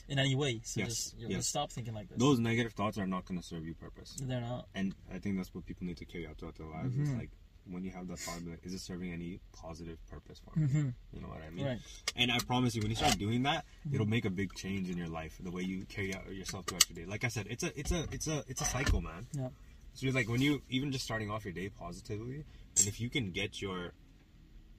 [0.08, 1.38] in any way." So Yes, just, yo, yes.
[1.38, 2.18] just stop thinking like this.
[2.18, 4.14] Those negative thoughts are not gonna serve you purpose.
[4.20, 4.68] they're not.
[4.74, 6.94] And I think that's what people need to carry out throughout their lives.
[6.98, 7.18] Is Mhm.
[7.18, 7.30] like
[7.70, 10.66] when you have that thought, like, is it serving any positive purpose for me?
[10.66, 10.88] Mm-hmm.
[11.12, 11.66] You know what I mean?
[11.66, 11.78] Right.
[12.16, 14.96] And I promise you, when you start doing that, it'll make a big change in
[14.96, 17.10] your life, the way you carry out yourself throughout your day.
[17.10, 19.26] Like I said, it's a, it's a, it's a, it's a cycle, man.
[19.32, 19.48] Yeah.
[19.94, 22.44] So you're like when you even just starting off your day positively,
[22.78, 23.92] and if you can get your,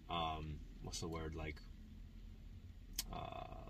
[0.10, 1.56] um, what's the word like,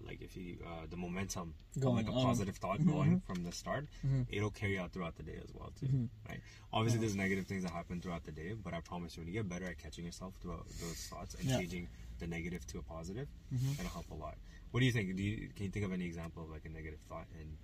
[0.01, 2.23] like if you uh, the momentum, Going like a on.
[2.25, 2.85] positive thought Mhm.
[2.87, 4.25] going from the start, Mhm.
[4.29, 6.09] it'll carry out throughout the day as well too, Mhm.
[6.29, 6.39] right?
[6.71, 9.33] Obviously, there's negative things that happen throughout the day, but I promise you, when you
[9.33, 11.57] get better at catching yourself throughout those thoughts and Yeah.
[11.59, 11.87] changing
[12.19, 13.73] the negative to a positive, Mhm.
[13.79, 14.37] it'll help a lot.
[14.71, 15.15] What do you think?
[15.15, 17.57] Do you can you think of any example of like a negative thought and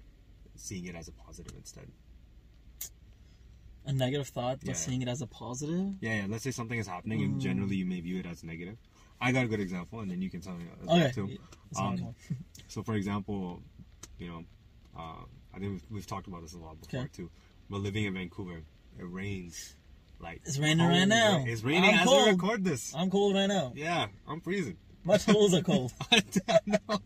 [0.56, 1.92] seeing it as a positive instead?
[3.86, 4.74] A negative thought, but Yeah.
[4.76, 5.96] seeing it as a positive.
[6.02, 6.26] Yeah, yeah.
[6.28, 7.42] Let's say something is happening, and Mm.
[7.42, 8.78] generally you may view it as negative.
[9.22, 11.02] I got a good example, and then you can tell me as Okay.
[11.02, 11.38] well too.
[11.80, 12.16] Um.
[12.68, 13.62] So, for example,
[14.18, 14.44] you know,
[14.98, 17.10] uh, I think we've, we've talked about this a lot before Okay.
[17.14, 17.30] too.
[17.70, 18.58] But living in Vancouver,
[18.98, 19.76] it rains.
[20.22, 21.44] Like It's raining right now.
[21.46, 22.26] It's raining I'm as cold.
[22.26, 22.94] we record this.
[22.96, 23.74] I'm cold right now.
[23.76, 24.78] Yeah, I'm freezing.
[25.04, 25.92] My toes are cold.
[26.12, 27.00] I know.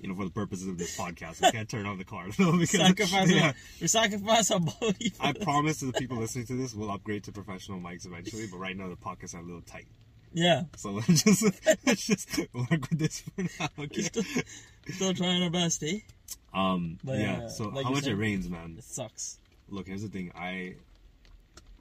[0.00, 2.52] You know, for the purposes of this podcast, I can't turn on the car though
[2.52, 5.12] because sacrifice yeah, our, we sacrifice our body.
[5.20, 8.46] I promise to the people listening to this, we'll upgrade to professional mics eventually.
[8.50, 9.86] But right now, the pockets are a little tight.
[10.34, 11.42] Yeah, So let's just
[11.86, 13.68] let's just work with this for now.
[13.78, 14.02] Okay.
[14.02, 14.22] still,
[14.88, 15.98] still trying our best, eh?
[16.54, 16.98] Um.
[17.04, 17.42] But, yeah.
[17.44, 18.76] uh, So like how much it rains, man.
[18.78, 19.38] It sucks.
[19.68, 20.32] Look, here's the thing.
[20.34, 20.74] I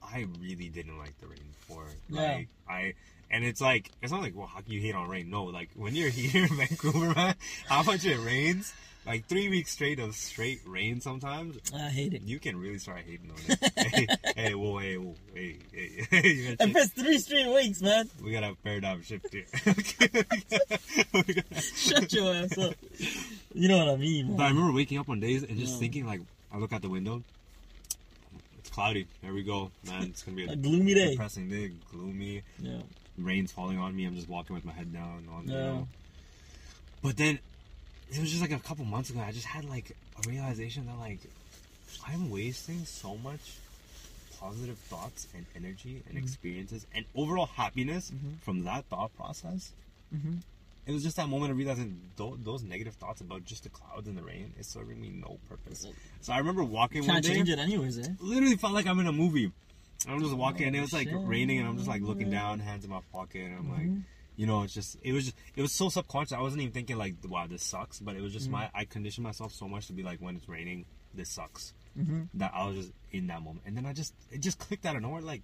[0.03, 1.85] I really didn't like the rain before.
[2.09, 2.21] Yeah.
[2.21, 2.93] Like I.
[3.33, 5.29] And it's like it's not like well how can you hate on rain?
[5.29, 7.35] No, like when you're here in Vancouver, man,
[7.67, 8.73] how much it rains,
[9.05, 12.21] like three weeks straight of straight rain sometimes, I hate it.
[12.21, 13.73] you can really start hating on it.
[13.93, 17.47] hey, hey, whoa, hey, whoa, hey, hey, hey, you gotta And check- for three straight
[17.53, 18.09] weeks, man.
[18.23, 19.45] we gotta a paradigm shift here.
[21.75, 22.73] Shut your ass up.
[23.53, 25.79] You know what I mean, But I remember waking up on days and just Yeah.
[25.79, 26.21] thinking like,
[26.53, 27.23] I look out the window,
[28.59, 29.07] it's cloudy.
[29.21, 30.03] There we go, man.
[30.03, 31.11] It's gonna be a, A gloomy day.
[31.11, 32.43] depressing day, gloomy.
[32.59, 32.79] Yeah.
[33.17, 34.05] Rain's falling on me.
[34.05, 35.27] I'm just walking with my head down.
[35.31, 35.59] On, you Yeah.
[35.63, 35.87] know.
[37.03, 37.39] But then
[38.11, 39.19] it was just like a couple months ago.
[39.25, 41.19] I just had like a realization that like
[42.07, 43.39] I'm wasting so much
[44.39, 48.39] positive thoughts and energy and experiences and overall happiness Mhm.
[48.41, 49.71] from that thought process.
[50.15, 50.37] Mm-hmm.
[50.87, 54.07] It was just that moment of realizing those, those negative thoughts about just the clouds
[54.07, 55.85] and the rain is serving me no purpose.
[56.21, 58.07] So I remember walking one Can't day, change it anyways, eh?
[58.19, 59.51] literally felt like I'm in a movie.
[60.07, 61.17] I'm just walking, and it was like shit.
[61.21, 64.03] raining, and I'm just like looking down, hands in my pocket, and I'm like,
[64.41, 66.33] you know, it's just, it was just, it was so subconscious.
[66.33, 69.23] I wasn't even thinking like, wow, this sucks, but it was just my, I conditioned
[69.23, 71.73] myself so much to be like, when it's raining, this sucks.
[71.95, 72.21] Mm-hmm.
[72.39, 74.95] That I was just in that moment, and then I just, it just clicked out
[74.95, 75.43] of nowhere, like.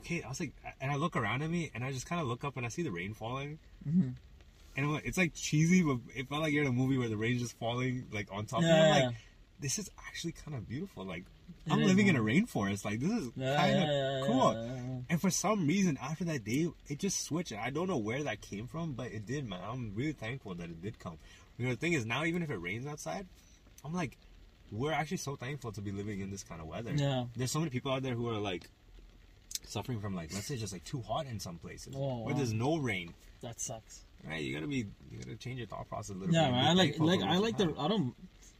[0.00, 2.28] Okay, I was like, and I look around at me, and I just kind of
[2.28, 4.08] look up, and I see the rain falling, Mm-hmm.
[4.76, 7.08] and I'm like, it's like cheesy, but it felt like you're in a movie where
[7.08, 8.70] the rain's just falling like on top of you.
[8.70, 9.06] Yeah, I'm yeah.
[9.06, 9.14] like,
[9.60, 11.04] this is actually kind of beautiful.
[11.04, 11.24] Like,
[11.66, 12.84] It I'm living in a rainforest.
[12.84, 14.52] Like, this is Yeah, kind of yeah, yeah, cool.
[14.54, 14.98] yeah, yeah.
[15.10, 17.52] And for some reason, after that day, it just switched.
[17.52, 19.60] I don't know where that came from, but it did, man.
[19.64, 21.18] I'm really thankful that it did come.
[21.58, 23.26] You know, the thing is, now even if it rains outside,
[23.84, 24.16] I'm like,
[24.70, 26.92] we're actually so thankful to be living in this kind of weather.
[26.94, 27.24] Yeah.
[27.36, 28.68] There's so many people out there who are like
[29.66, 32.38] suffering from like, let's say, just like too hot in some places, Oh, where wow.
[32.38, 33.14] there's no rain.
[33.42, 34.02] That sucks.
[34.26, 34.78] Right, you gotta be,
[35.10, 36.52] you gotta change your thought process a little Yeah, bit.
[36.52, 36.64] man.
[36.66, 37.72] I like like I like the.
[37.78, 38.14] I don't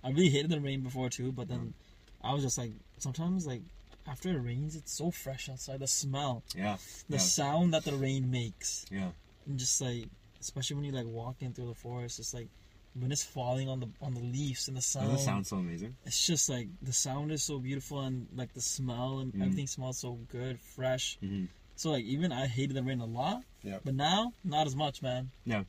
[0.05, 1.75] I really hated the rain before too, but then
[2.23, 3.63] I was just like sometimes like
[4.07, 5.81] after it rains it's so fresh outside.
[5.81, 6.77] The smell, Yeah,
[7.09, 9.11] the yeah, sound that the rain makes, yeah.
[9.47, 10.05] and just like
[10.41, 12.49] especially when you like walking through the forest, it's like
[12.95, 15.11] when it's falling on the on the leaves and the sound.
[15.11, 15.97] Doesn't sound so amazing?
[16.07, 19.43] It's just like the sound is so beautiful and like the smell and Mhm.
[19.43, 21.19] everything smells so good, fresh.
[21.23, 21.47] Mm-hmm.
[21.77, 23.79] So like even I hated the rain a lot, Yeah.
[23.85, 25.31] but now not as much, man.
[25.45, 25.65] Yeah.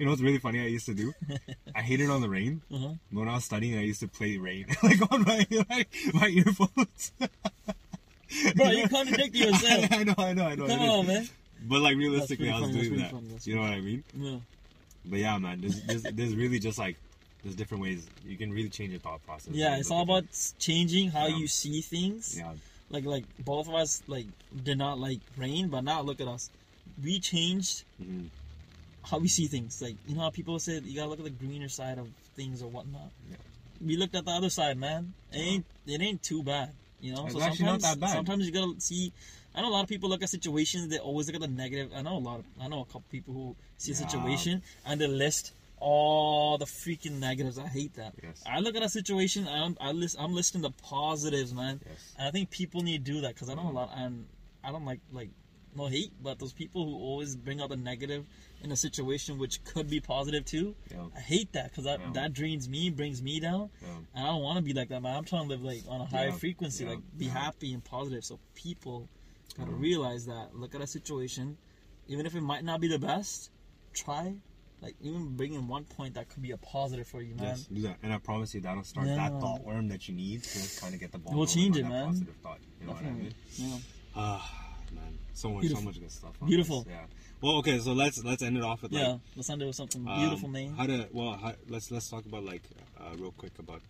[0.00, 0.62] You know what's really funny?
[0.62, 1.12] I used to do.
[1.76, 2.62] I hated on the rain.
[2.72, 2.94] Uh-huh.
[3.10, 7.12] When I was studying, I used to play rain like on my like, my earphones.
[8.56, 9.92] Bro, you contradict yourself.
[9.92, 10.66] I know, I know, I know.
[10.68, 10.88] Come is.
[10.90, 11.28] on, man.
[11.68, 13.10] But like realistically, I was funny, doing that.
[13.10, 14.02] funny, you know what I mean?
[14.16, 14.36] Yeah.
[15.04, 16.96] But yeah, man, there's, there's, there's really just like
[17.42, 19.52] there's different ways you can really change your thought process.
[19.52, 20.24] Yeah, it's all about
[20.58, 21.36] changing how Yeah.
[21.36, 22.38] you see things.
[22.38, 22.54] Yeah,
[22.88, 24.28] Like like both of us like
[24.64, 26.48] did not like rain, but now look at us.
[27.04, 28.28] We changed hmm
[29.04, 29.80] how we see things.
[29.80, 32.62] Like you know how people say you gotta look at the greener side of things
[32.62, 33.10] or whatnot.
[33.30, 33.36] Yeah.
[33.84, 35.14] We looked at the other side, man.
[35.32, 36.70] It ain't it ain't too bad.
[37.00, 39.12] You know, It's so sometimes sometimes you gotta see.
[39.54, 40.88] I know a lot of people look at situations.
[40.88, 41.90] They always look at the negative.
[41.94, 42.38] I know a lot.
[42.40, 46.66] Of, I know a couple people who see a situation and they list all the
[46.66, 47.58] freaking negatives.
[47.58, 48.12] I hate that.
[48.22, 48.44] Yes.
[48.46, 49.48] I look at a situation.
[49.48, 50.16] I'm I list.
[50.20, 51.80] I'm listing the positives, man.
[51.84, 54.26] yes, And I think people need to do that because I know a lot, and
[54.62, 55.30] I don't like like
[55.74, 58.26] no hate, but those people who always bring out the negative
[58.62, 60.74] in a situation which could be positive too.
[60.90, 62.12] yeah, I hate that because that Yeah.
[62.12, 63.88] that drains me, brings me down, yeah.
[64.14, 65.16] and I don't want to be like that, man.
[65.16, 68.24] I'm trying to live like on a higher frequency, like be happy and positive.
[68.24, 69.08] So people
[69.58, 70.54] gotta realize that.
[70.54, 71.56] Look at a situation,
[72.08, 73.50] even if it might not be the best,
[73.94, 74.34] try.
[74.82, 77.44] Like even bringing one point that could be a positive for you, man.
[77.48, 80.42] Yes, do that, and I promise you that'll start that thought worm that you need
[80.42, 81.34] to kind of get the ball.
[81.34, 82.06] We'll change it, man.
[82.06, 82.58] Positive thought.
[82.80, 83.20] You know Definitely.
[83.58, 83.72] what I mean?
[83.72, 83.78] Yeah.
[84.16, 85.82] Ah, man, so much, Beautiful.
[85.82, 86.32] so much good stuff.
[86.46, 86.82] Beautiful.
[86.84, 87.04] this, Yeah.
[87.40, 89.76] Well, okay, so let's let's end it off with like Yeah, let's end it with
[89.76, 90.74] something um, beautiful, name.
[90.76, 92.62] How to well, how, let's let's talk about like
[93.00, 93.80] uh, real quick about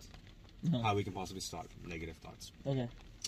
[0.67, 0.79] Uh-huh.
[0.83, 2.51] how we can possibly stop negative thoughts.
[2.65, 2.87] Okay.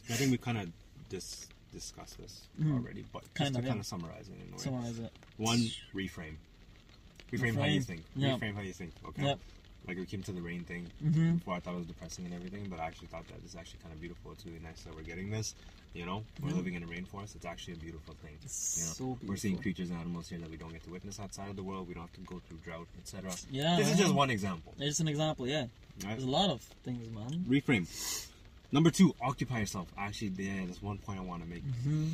[0.10, 0.70] I think we kind of
[1.10, 2.74] dis- discussed this Mhm.
[2.78, 3.80] already, but just Kind to of, kind yeah.
[3.82, 4.62] of summarize it in a way.
[4.62, 5.12] Summarize it.
[5.38, 5.60] One,
[5.96, 6.36] reframe.
[7.32, 8.04] Reframe how you think.
[8.16, 8.38] Yeah.
[8.38, 8.92] Reframe how you think.
[9.10, 9.24] Okay.
[9.24, 9.40] Yep.
[9.88, 10.88] Like we came to the rain thing.
[11.04, 11.36] Mm-hmm.
[11.36, 13.80] Before I thought it was depressing and everything, but I actually thought that it's actually
[13.84, 14.32] kind of beautiful.
[14.32, 15.56] It's really nice that we're getting this.
[15.94, 16.56] You know, we're Yeah.
[16.56, 17.36] living in a rainforest.
[17.36, 18.32] It's actually a beautiful thing.
[18.44, 19.28] It's You know, so beautiful.
[19.28, 21.64] we're seeing creatures and animals here that we don't get to witness outside of the
[21.64, 21.88] world.
[21.90, 23.32] We don't have to go through drought, etc.
[23.52, 23.76] Yeah.
[23.76, 24.74] This is just one example.
[24.80, 25.62] It's an example, yeah.
[25.62, 25.70] Right?
[26.12, 27.46] There's a lot of things, man.
[27.50, 27.86] Reframe.
[28.72, 29.88] Number two, occupy yourself.
[29.98, 31.64] Actually, yeah, there's one point I want to make.
[31.64, 32.08] Mm-hmm.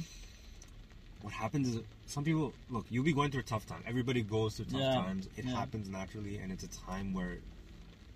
[1.21, 2.85] What happens is some people look.
[2.89, 3.83] You'll be going through a tough time.
[3.85, 5.27] Everybody goes through tough Yeah, times.
[5.37, 5.55] It yeah.
[5.55, 7.37] happens naturally, and it's a time where,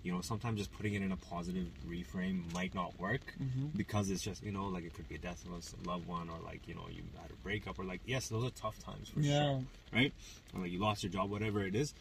[0.04, 3.76] you know, sometimes just putting it in a positive reframe might not work Mm-hmm.
[3.76, 6.28] because it's just you know like it could be a death of a loved one
[6.28, 9.08] or like you know you had a breakup or like yes those are tough times
[9.08, 9.38] for Yeah.
[9.44, 10.12] sure right
[10.54, 11.94] or like you lost your job whatever it is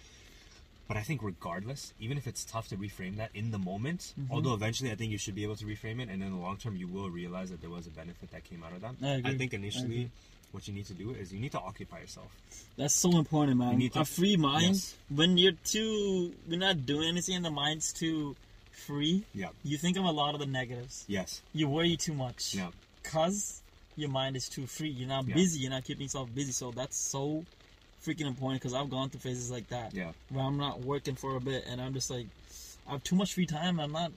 [0.87, 4.27] but I think regardless even if it's tough to reframe that in the moment Mhm.
[4.31, 6.57] although eventually I think you should be able to reframe it and in the long
[6.57, 9.13] term you will realize that there was a benefit that came out of that I
[9.15, 9.37] agree.
[9.37, 10.11] think I initially agree.
[10.53, 12.31] What you need to do is you need to occupy yourself
[12.77, 13.71] That's so important, man.
[13.73, 14.75] You need to- a free mind.
[14.75, 14.95] Yes.
[15.09, 18.35] When you're too, we're not doing anything, and the mind's too
[18.71, 19.25] free.
[19.33, 21.05] yeah You think of a lot of the negatives.
[21.07, 22.53] yes You worry too much.
[22.55, 22.69] yeah
[23.03, 23.61] Cause
[23.95, 24.89] your mind is too free.
[24.89, 25.35] You're not Yeah.
[25.35, 25.59] busy.
[25.61, 26.51] You're not keeping yourself busy.
[26.51, 27.45] So that's so
[28.03, 28.61] freaking important.
[28.63, 29.93] Cause I've gone through phases like that.
[29.93, 32.27] yeah where I'm not working for a bit and I'm just like
[32.87, 33.79] I have too much free time.
[33.79, 34.11] I'm not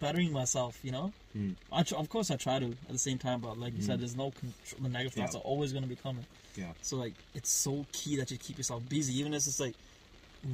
[0.00, 1.12] bettering myself, you know.
[1.36, 1.54] Mm.
[1.72, 3.96] I tr- of course I try to at the same time, but like you said,
[3.96, 4.00] Mm.
[4.00, 4.82] there's no control.
[4.82, 5.40] The negative thoughts Yeah.
[5.40, 6.26] are always going to be coming.
[6.56, 9.74] yeah So like it's so key that you keep yourself busy, even if it's like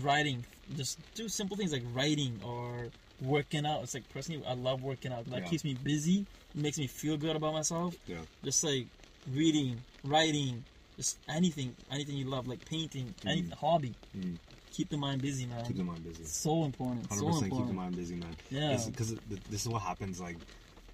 [0.03, 0.45] writing.
[0.77, 2.89] Just do simple things like writing or
[3.21, 3.83] working out.
[3.83, 5.25] It's like personally, I love working out.
[5.31, 5.49] That Yeah.
[5.49, 6.27] keeps me busy.
[6.55, 7.95] It makes me feel good about myself.
[8.07, 8.87] yeah Just like
[9.33, 10.65] reading, writing,
[10.97, 13.53] just anything, anything you love, like painting, any Mm.
[13.55, 13.95] hobby.
[14.17, 14.39] Mhm.
[14.77, 15.65] Keep the mind busy, man.
[15.65, 17.07] keep the mind busy So important.
[17.07, 18.37] Hundred So percent keep the mind busy, man.
[18.51, 18.77] Yeah.
[18.87, 19.15] because
[19.49, 20.21] this is what happens.
[20.21, 20.37] Like,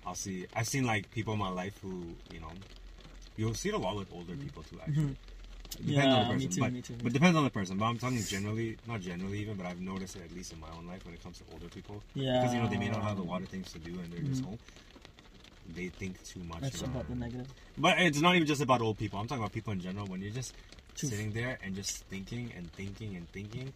[0.07, 0.47] I'll see.
[0.55, 2.53] I've seen like people in my life who, you know,
[3.37, 4.79] you'll see it a lot with older people too.
[4.81, 5.17] Actually, Mhm.
[5.73, 7.51] Depends Yeah, on the me person, too, but, me too, me but depends on the
[7.51, 7.79] person.
[7.79, 10.69] But I'm talking generally, not generally even, but I've noticed it at least in my
[10.79, 12.03] own life when it comes to older people.
[12.15, 12.39] Yeah.
[12.41, 14.21] Because you know they may not have a lot of things to do and they're
[14.21, 14.47] just Mhm.
[14.47, 14.59] home.
[15.75, 16.61] They think too much.
[16.61, 17.49] That's about the negative.
[17.79, 19.19] But it's not even just about old people.
[19.19, 20.07] I'm talking about people in general.
[20.07, 20.53] When you're just
[20.95, 23.73] sitting there and just thinking and thinking and thinking,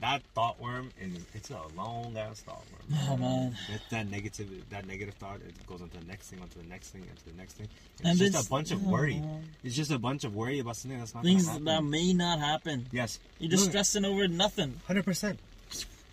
[0.00, 3.00] that thought worm is it's a long ass thought worm.
[3.10, 3.56] Oh, man.
[3.70, 6.68] That, that negative that negative thought it goes on to the next thing, onto the
[6.68, 7.66] next thing, onto the next thing.
[7.98, 9.16] It's And just a bunch of oh, worry.
[9.16, 9.42] man.
[9.64, 12.86] It's just a bunch of worry about something that's not Things that may not happen.
[12.92, 14.80] yes, You're just stressing over nothing.
[14.86, 15.38] Hundred percent.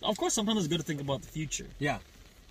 [0.02, 1.66] Of course, sometimes it's good to think about the future.
[1.78, 1.98] Yeah.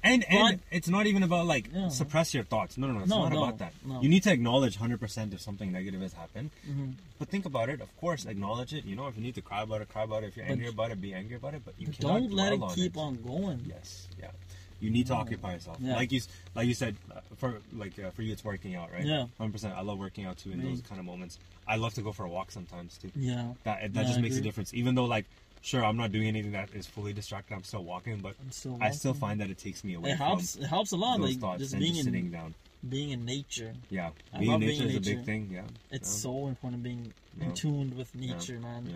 [0.04, 1.90] And and But- it's not even about like Yeah.
[1.90, 2.78] suppress your thoughts.
[2.78, 3.00] No, no, no.
[3.02, 3.74] It's No, not no, about that.
[3.84, 4.02] no.
[4.02, 6.52] You need to acknowledge 100% if something negative has happened.
[6.66, 7.82] hmm But think about it.
[7.82, 8.86] Of course, acknowledge it.
[8.86, 10.28] You know, if you need to cry about it, cry about it.
[10.28, 11.64] If you're But- angry about it, be angry about it.
[11.66, 13.62] But you cannot Don't let it on keep on going.
[13.68, 14.08] Yes.
[14.20, 14.32] Yeah.
[14.80, 15.20] You need to Yeah.
[15.20, 15.78] occupy yourself.
[15.82, 15.96] Yeah.
[15.96, 16.22] Like you,
[16.54, 19.04] like you said, uh, for like uh, for you, it's working out, right?
[19.04, 19.26] Yeah.
[19.40, 19.74] Hundred percent.
[19.76, 21.40] I love working out too in those kind of moments.
[21.68, 23.12] I love to go for a walk sometimes too.
[23.16, 23.54] Yeah.
[23.64, 24.76] That that just makes a difference.
[24.76, 25.26] Even though like
[25.62, 27.54] sure I'm not doing anything that is fully distracted.
[27.56, 30.18] I'm still walking, but I'm still I still find that it takes me away it
[30.18, 30.56] helps.
[30.56, 31.20] from It helps a lot.
[31.20, 32.54] those Like thoughts just being just in sitting down.
[32.88, 33.74] being in nature.
[33.90, 35.50] Yeah, I being in nature being is in a big thing.
[35.52, 36.22] Yeah, It's yeah.
[36.32, 38.88] so important being in tuned with nature, man.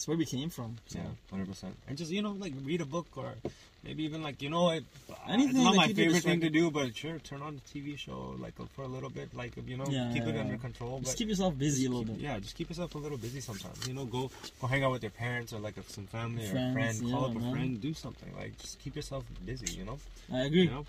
[0.00, 0.04] Yeah.
[0.04, 0.76] It's where we came from.
[0.86, 0.98] So.
[0.98, 1.76] Yeah, hundred percent.
[1.86, 3.34] And just you know, like read a book or
[3.84, 4.84] maybe even like you know, uh, it,
[5.28, 7.98] Anything it's not that my favorite thing to do, but sure, turn on the TV
[7.98, 10.56] show like uh, for a little bit, like you know, Yeah, keep it yeah, under
[10.56, 11.00] control.
[11.00, 12.22] Just but keep yourself busy a little keep- bit.
[12.22, 13.86] Yeah, just keep yourself a little busy sometimes.
[13.86, 14.30] You know, go
[14.60, 17.00] go hang out with your parents or like uh, some family or a friend.
[17.00, 17.52] Call yeah, up a man.
[17.52, 18.34] friend, do something.
[18.36, 19.76] Like just keep yourself busy.
[19.76, 19.98] You know,
[20.32, 20.62] I agree.
[20.62, 20.86] you know.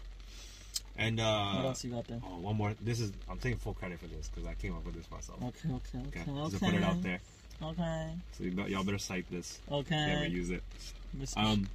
[0.97, 2.21] And what uh, else you got there?
[2.23, 2.73] oh, one more.
[2.81, 5.39] This is I'm taking full credit for this because I came up with this myself.
[5.43, 6.49] Okay, okay, okay, Okay, okay.
[6.49, 7.19] just to put it out there.
[7.63, 9.59] Okay, So y'all better cite this.
[9.69, 10.63] If you ever use it.
[11.37, 11.67] Um,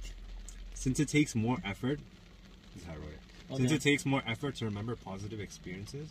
[0.73, 1.99] since it takes more effort,
[2.73, 3.57] this is how I wrote it.
[3.57, 6.09] Since it takes more effort to remember positive experiences,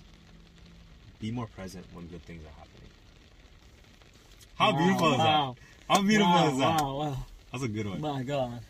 [1.20, 2.90] be more present when good things are happening.
[4.56, 5.56] How Wow, beautiful is wow.
[5.88, 5.94] that?
[5.94, 6.80] How beautiful wow, is that?
[6.82, 7.16] Wow, wow.
[7.52, 8.00] That's a good one.
[8.00, 8.60] My God.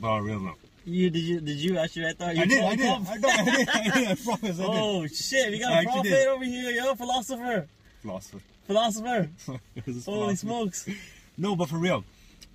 [0.00, 0.58] But on real note.
[0.84, 2.86] You did you did you actually I thought You I did, I did?
[2.86, 4.68] I did, I did, I did, I promise, I did.
[4.70, 5.50] Oh shit!
[5.50, 6.28] We got I a prophet did.
[6.28, 7.66] over here, yo, philosopher,
[8.00, 8.38] Philosopher.
[8.68, 9.28] Philosopher.
[10.04, 10.88] Holy smokes!
[11.36, 12.04] No, but for real,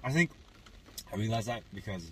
[0.03, 0.30] I think
[1.11, 2.09] I realized that because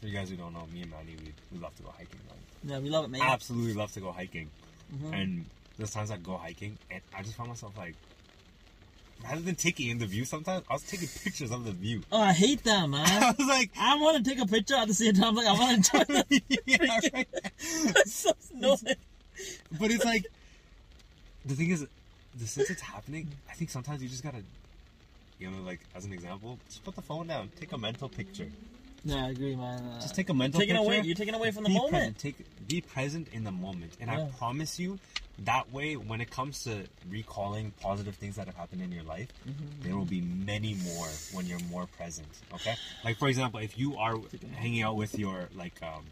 [0.00, 2.18] for you guys who don't know, me and Manny, we, we love to go hiking.
[2.28, 2.38] Right?
[2.64, 3.20] Yeah, we love it, man.
[3.22, 4.48] absolutely love to go hiking.
[4.96, 5.12] Mhm.
[5.22, 5.44] And
[5.76, 7.94] there's times I go hiking and I just found myself like,
[9.22, 12.02] rather than taking in the view, sometimes I was taking pictures of the view.
[12.10, 13.06] Oh, I hate that, man.
[13.22, 15.34] I was like, I want to take a picture at the same time.
[15.34, 16.76] Like I want to enjoy the yeah,
[17.12, 17.28] right.
[17.58, 18.78] It's so annoying.
[19.78, 20.26] But it's like,
[21.44, 21.86] the thing is,
[22.38, 24.42] the since it's happening, I think sometimes you just gotta,
[25.38, 28.48] you know, like as an example, just put the phone down, take a mental picture.
[29.04, 29.80] Yeah, I agree, man.
[29.82, 30.86] Uh, Just take a mental taking picture.
[30.86, 31.00] away.
[31.00, 31.92] You're taking away from the be moment.
[31.92, 32.18] Present.
[32.18, 35.00] Take, be present in the moment, and I promise you,
[35.40, 39.26] that way, when it comes to recalling positive things that have happened in your life,
[39.44, 39.82] Mm-hmm.
[39.82, 42.28] there will be many more when you're more present.
[42.54, 44.14] Okay, like for example, if you are
[44.54, 46.04] hanging out with your like um,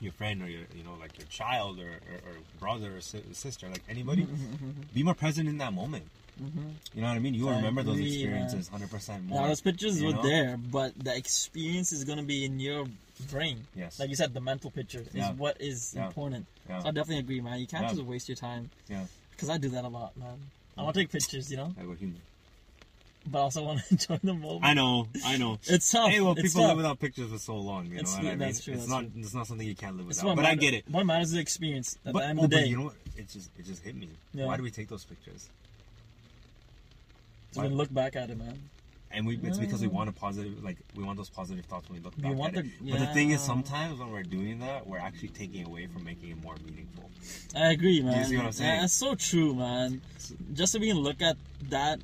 [0.00, 3.22] your friend or your you know like your child or, or, or brother or si-
[3.32, 6.04] sister, like anybody, Mm-hmm, be more present in that moment.
[6.38, 7.32] You know what I mean?
[7.32, 9.40] You remember those experiences hundred percent more.
[9.40, 10.22] Now, those pictures were know?
[10.22, 12.84] there, but the experience is gonna be in your
[13.30, 13.64] brain.
[13.74, 13.98] Yes.
[13.98, 15.32] Like you said, the mental picture is Yeah.
[15.32, 16.06] what is Yeah.
[16.08, 16.46] important.
[16.68, 16.80] Yeah.
[16.82, 17.58] So I definitely agree, man.
[17.58, 20.36] You can't just waste your time Yeah, because I do that a lot, man.
[20.76, 22.20] I want to take pictures, you know, like we're human.
[23.30, 24.64] But also want to enjoy the moment.
[24.64, 25.58] I know, I know.
[25.64, 26.10] It's tough.
[26.10, 26.68] Hey, well, it's people tough.
[26.68, 27.86] live without pictures for so long.
[27.86, 28.38] You know It's- what I mean?
[28.38, 29.00] that's true, It's that's not.
[29.00, 29.10] true.
[29.16, 30.36] It's not something you can't live without.
[30.36, 30.84] But I get it.
[30.88, 32.84] What matters is the experience at But, the end oh, of the but you know
[32.84, 32.94] what?
[33.16, 34.08] It just it just hit me.
[34.34, 34.46] Yeah.
[34.46, 35.48] Why do we take those pictures?
[37.52, 38.58] so we look back at it, man.
[39.10, 41.98] And we it's because we want a positive like we want those positive thoughts when
[42.00, 42.90] we look We back want at the- it.
[42.90, 46.30] But the thing is, sometimes when we're doing that, we're actually taking away from making
[46.30, 47.08] it more meaningful.
[47.56, 48.24] I agree, man.
[48.26, 48.74] see what I'm saying?
[48.74, 50.02] Yeah, that's so true, man.
[50.52, 51.36] Just so we can look at
[51.70, 52.00] that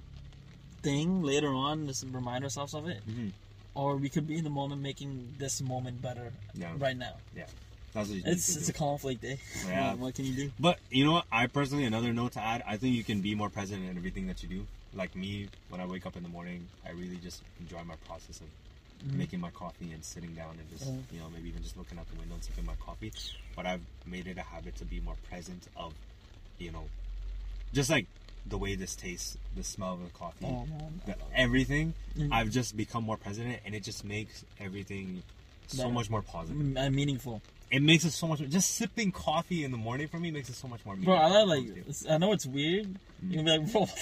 [0.82, 3.32] thing later on, just remind ourselves of it, Mhm.
[3.74, 6.74] or we could be in the moment making this moment better Yeah.
[6.78, 7.16] right now.
[7.36, 7.46] Yeah,
[7.92, 8.70] that's what you It's it's do.
[8.70, 9.36] a conflict, eh?
[9.66, 9.94] Yeah.
[9.94, 10.52] What, can you do?
[10.58, 11.26] But you know what?
[11.32, 14.26] I personally, another note to add, I think you can be more present in everything
[14.26, 14.66] that you do.
[14.94, 18.40] Like me, when I wake up in the morning, I really just enjoy my process
[18.40, 18.48] of
[19.14, 21.02] making my coffee and sitting down and just, Mhm.
[21.12, 23.10] you know, maybe even just looking out the window and sipping my coffee.
[23.56, 25.92] But I've made it a habit to be more present of,
[26.58, 26.88] you know,
[27.72, 28.06] just like
[28.46, 31.94] the way this tastes, the smell of the coffee, Oh man, the, everything.
[32.16, 32.32] Mhm.
[32.32, 35.22] I've just become more present and it just makes everything
[35.68, 35.90] so Better.
[35.90, 36.60] much more positive.
[36.60, 37.40] Mm, and meaningful,
[37.70, 38.40] It makes it so much.
[38.48, 40.94] Just sipping coffee in the morning for me makes it so much more.
[40.96, 41.16] Meaningful.
[41.16, 41.24] Bro.
[41.24, 41.64] I love like
[42.10, 42.94] I know it's weird.
[43.22, 43.86] You can be like, bro.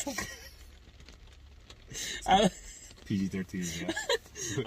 [2.27, 2.51] I,
[3.05, 3.65] PG thirteen.
[3.81, 3.93] Yeah.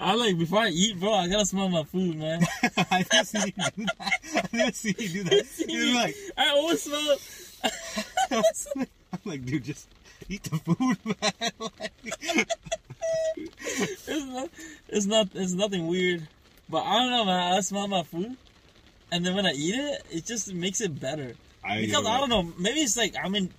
[0.00, 1.12] I like before I eat, bro.
[1.12, 2.42] I gotta smell my food, man.
[2.90, 4.12] I never see you do that.
[4.36, 5.64] I never see you do that.
[5.68, 7.16] You're like, I always smell.
[9.14, 9.88] I'm like, dude, just
[10.28, 11.52] eat the food, man.
[11.60, 11.92] Like,
[13.36, 14.48] it's not,
[14.88, 16.26] it's not, it's nothing weird.
[16.68, 17.52] But I don't know, man.
[17.54, 18.36] I smell my food,
[19.12, 21.34] and then when I eat it, it just makes it better.
[21.62, 23.50] I Because I don't know, maybe it's like I'm in,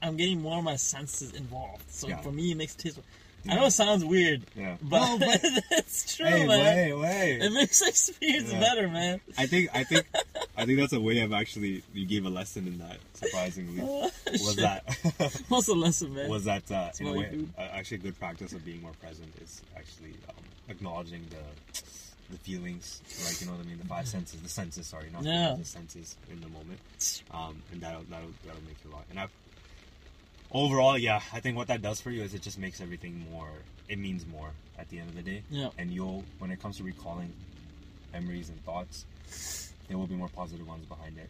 [0.00, 1.84] I'm getting more of my senses involved.
[1.90, 2.20] So Yeah.
[2.20, 3.00] for me, it makes it taste.
[3.48, 4.76] I know it sounds weird, Yeah.
[4.82, 5.40] but, No, but-
[5.72, 6.48] it's true, Hey, man.
[6.76, 7.38] wait, wait.
[7.42, 8.60] It makes the experience Yeah.
[8.60, 9.20] better, man.
[9.36, 10.06] I think, I think,
[10.56, 11.82] I think that's a way of actually.
[11.92, 12.98] You gave a lesson in that.
[13.14, 14.12] Surprisingly, was
[14.54, 14.56] Shit.
[14.58, 14.84] that
[15.48, 16.28] What's the lesson, man?
[16.28, 19.32] was that uh, in a way uh, actually a good practice of being more present
[19.42, 20.34] is actually um,
[20.68, 21.82] acknowledging the
[22.30, 25.22] the feelings, like you know what I mean, the five senses, the senses, sorry, not
[25.22, 25.54] Yeah.
[25.58, 26.80] the senses in the moment,
[27.30, 29.04] um, and that'll that'll that'll make you a lot.
[29.10, 29.26] And I,
[30.52, 33.50] overall, yeah, I think what that does for you is it just makes everything more.
[33.88, 35.42] It means more at the end of the day.
[35.50, 35.70] Yeah.
[35.78, 37.32] And you'll, when it comes to recalling
[38.12, 39.04] memories and thoughts,
[39.88, 41.28] there will be more positive ones behind it.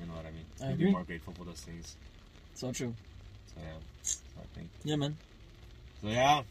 [0.00, 0.44] You know what I mean?
[0.60, 0.86] I You'll agree.
[0.86, 1.96] be more grateful for those things.
[2.54, 2.94] So true.
[3.54, 4.68] So yeah, so I think.
[4.84, 5.16] Yeah, man.
[6.02, 6.42] So yeah,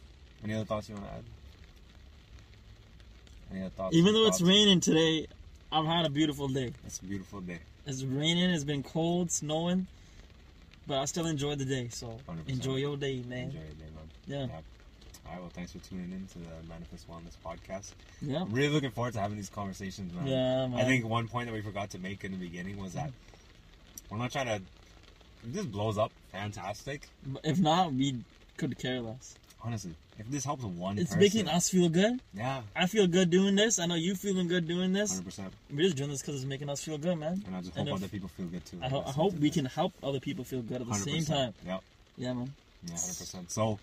[0.44, 1.24] any other thoughts you want to add?
[3.52, 3.96] Any other thoughts?
[3.96, 5.28] Even though it's raining today,
[5.72, 6.74] I've had a beautiful day.
[6.86, 7.60] It's a beautiful day.
[7.86, 8.50] It's raining.
[8.50, 9.88] It's been cold, snowing,
[10.88, 11.90] but I still enjoy the day.
[11.90, 12.50] So 100%.
[12.50, 13.46] enjoy your day, man.
[13.46, 14.10] Enjoy your day, man.
[14.26, 14.42] Yeah.
[14.42, 15.42] All right.
[15.42, 17.92] Well, thanks for tuning in to the Manifest Wellness podcast.
[18.22, 18.42] Yeah.
[18.42, 20.26] I'm really looking forward to having these conversations, man.
[20.26, 20.80] Yeah, man.
[20.80, 23.12] I think one point that we forgot to make in the beginning was that
[24.10, 24.62] we're not trying to.
[25.44, 27.10] If this blows up, fantastic.
[27.44, 28.24] If not, we
[28.58, 29.36] could care less.
[29.64, 32.20] Honestly, if this helps one It's person, making us feel good.
[32.34, 33.80] yeah, I feel good doing this.
[33.80, 35.12] I know you feeling good doing this.
[35.12, 35.54] hundred percent.
[35.72, 37.44] We're just doing this because it's making us feel good, man.
[37.46, 38.80] And I just And hope if- other people feel good too.
[38.82, 41.28] I, ho- I hope we can help other people feel good at the same 100%.
[41.28, 41.54] time.
[41.66, 41.82] Yep.
[42.18, 42.54] Yeah, man.
[42.84, 43.52] Yeah, hundred percent.
[43.52, 43.80] So,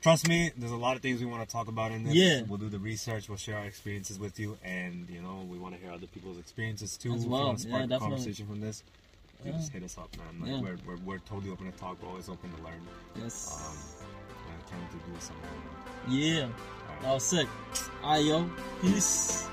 [0.00, 2.14] trust me, there's a lot of things we want to talk about in this.
[2.14, 2.42] Yeah.
[2.48, 3.28] we'll do the research.
[3.28, 6.38] We'll share our experiences with you, and you know, we want to hear other people's
[6.38, 7.12] experiences too.
[7.12, 7.46] As If you well.
[7.48, 8.82] want to Yeah, spark a conversation from this,
[9.44, 9.58] you Yeah.
[9.58, 10.40] just hit us up, man.
[10.40, 10.60] Like Yeah.
[10.86, 12.02] we're, we're we're totally open to talk.
[12.02, 12.80] We're always open to learn.
[13.22, 13.52] Yes.
[13.54, 13.76] Um,
[14.90, 15.50] to do something.
[16.08, 16.42] yeah.
[16.42, 16.48] All
[17.00, 17.14] That right.
[17.14, 17.48] was sick.
[18.02, 18.48] Alright, yo.
[18.80, 19.46] Peace.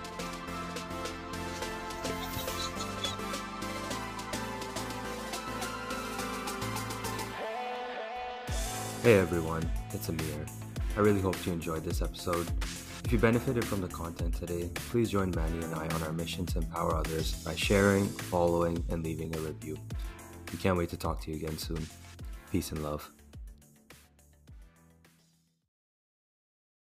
[9.03, 10.45] Hey everyone, it's Amir.
[10.97, 12.47] I really hope you enjoyed this episode.
[13.05, 16.45] If you benefited from the content today, please join Manny and I on our mission
[16.47, 19.77] to empower others by sharing, following, and leaving a review.
[20.51, 21.85] We can't wait to talk to you again soon.
[22.51, 23.09] Peace and love.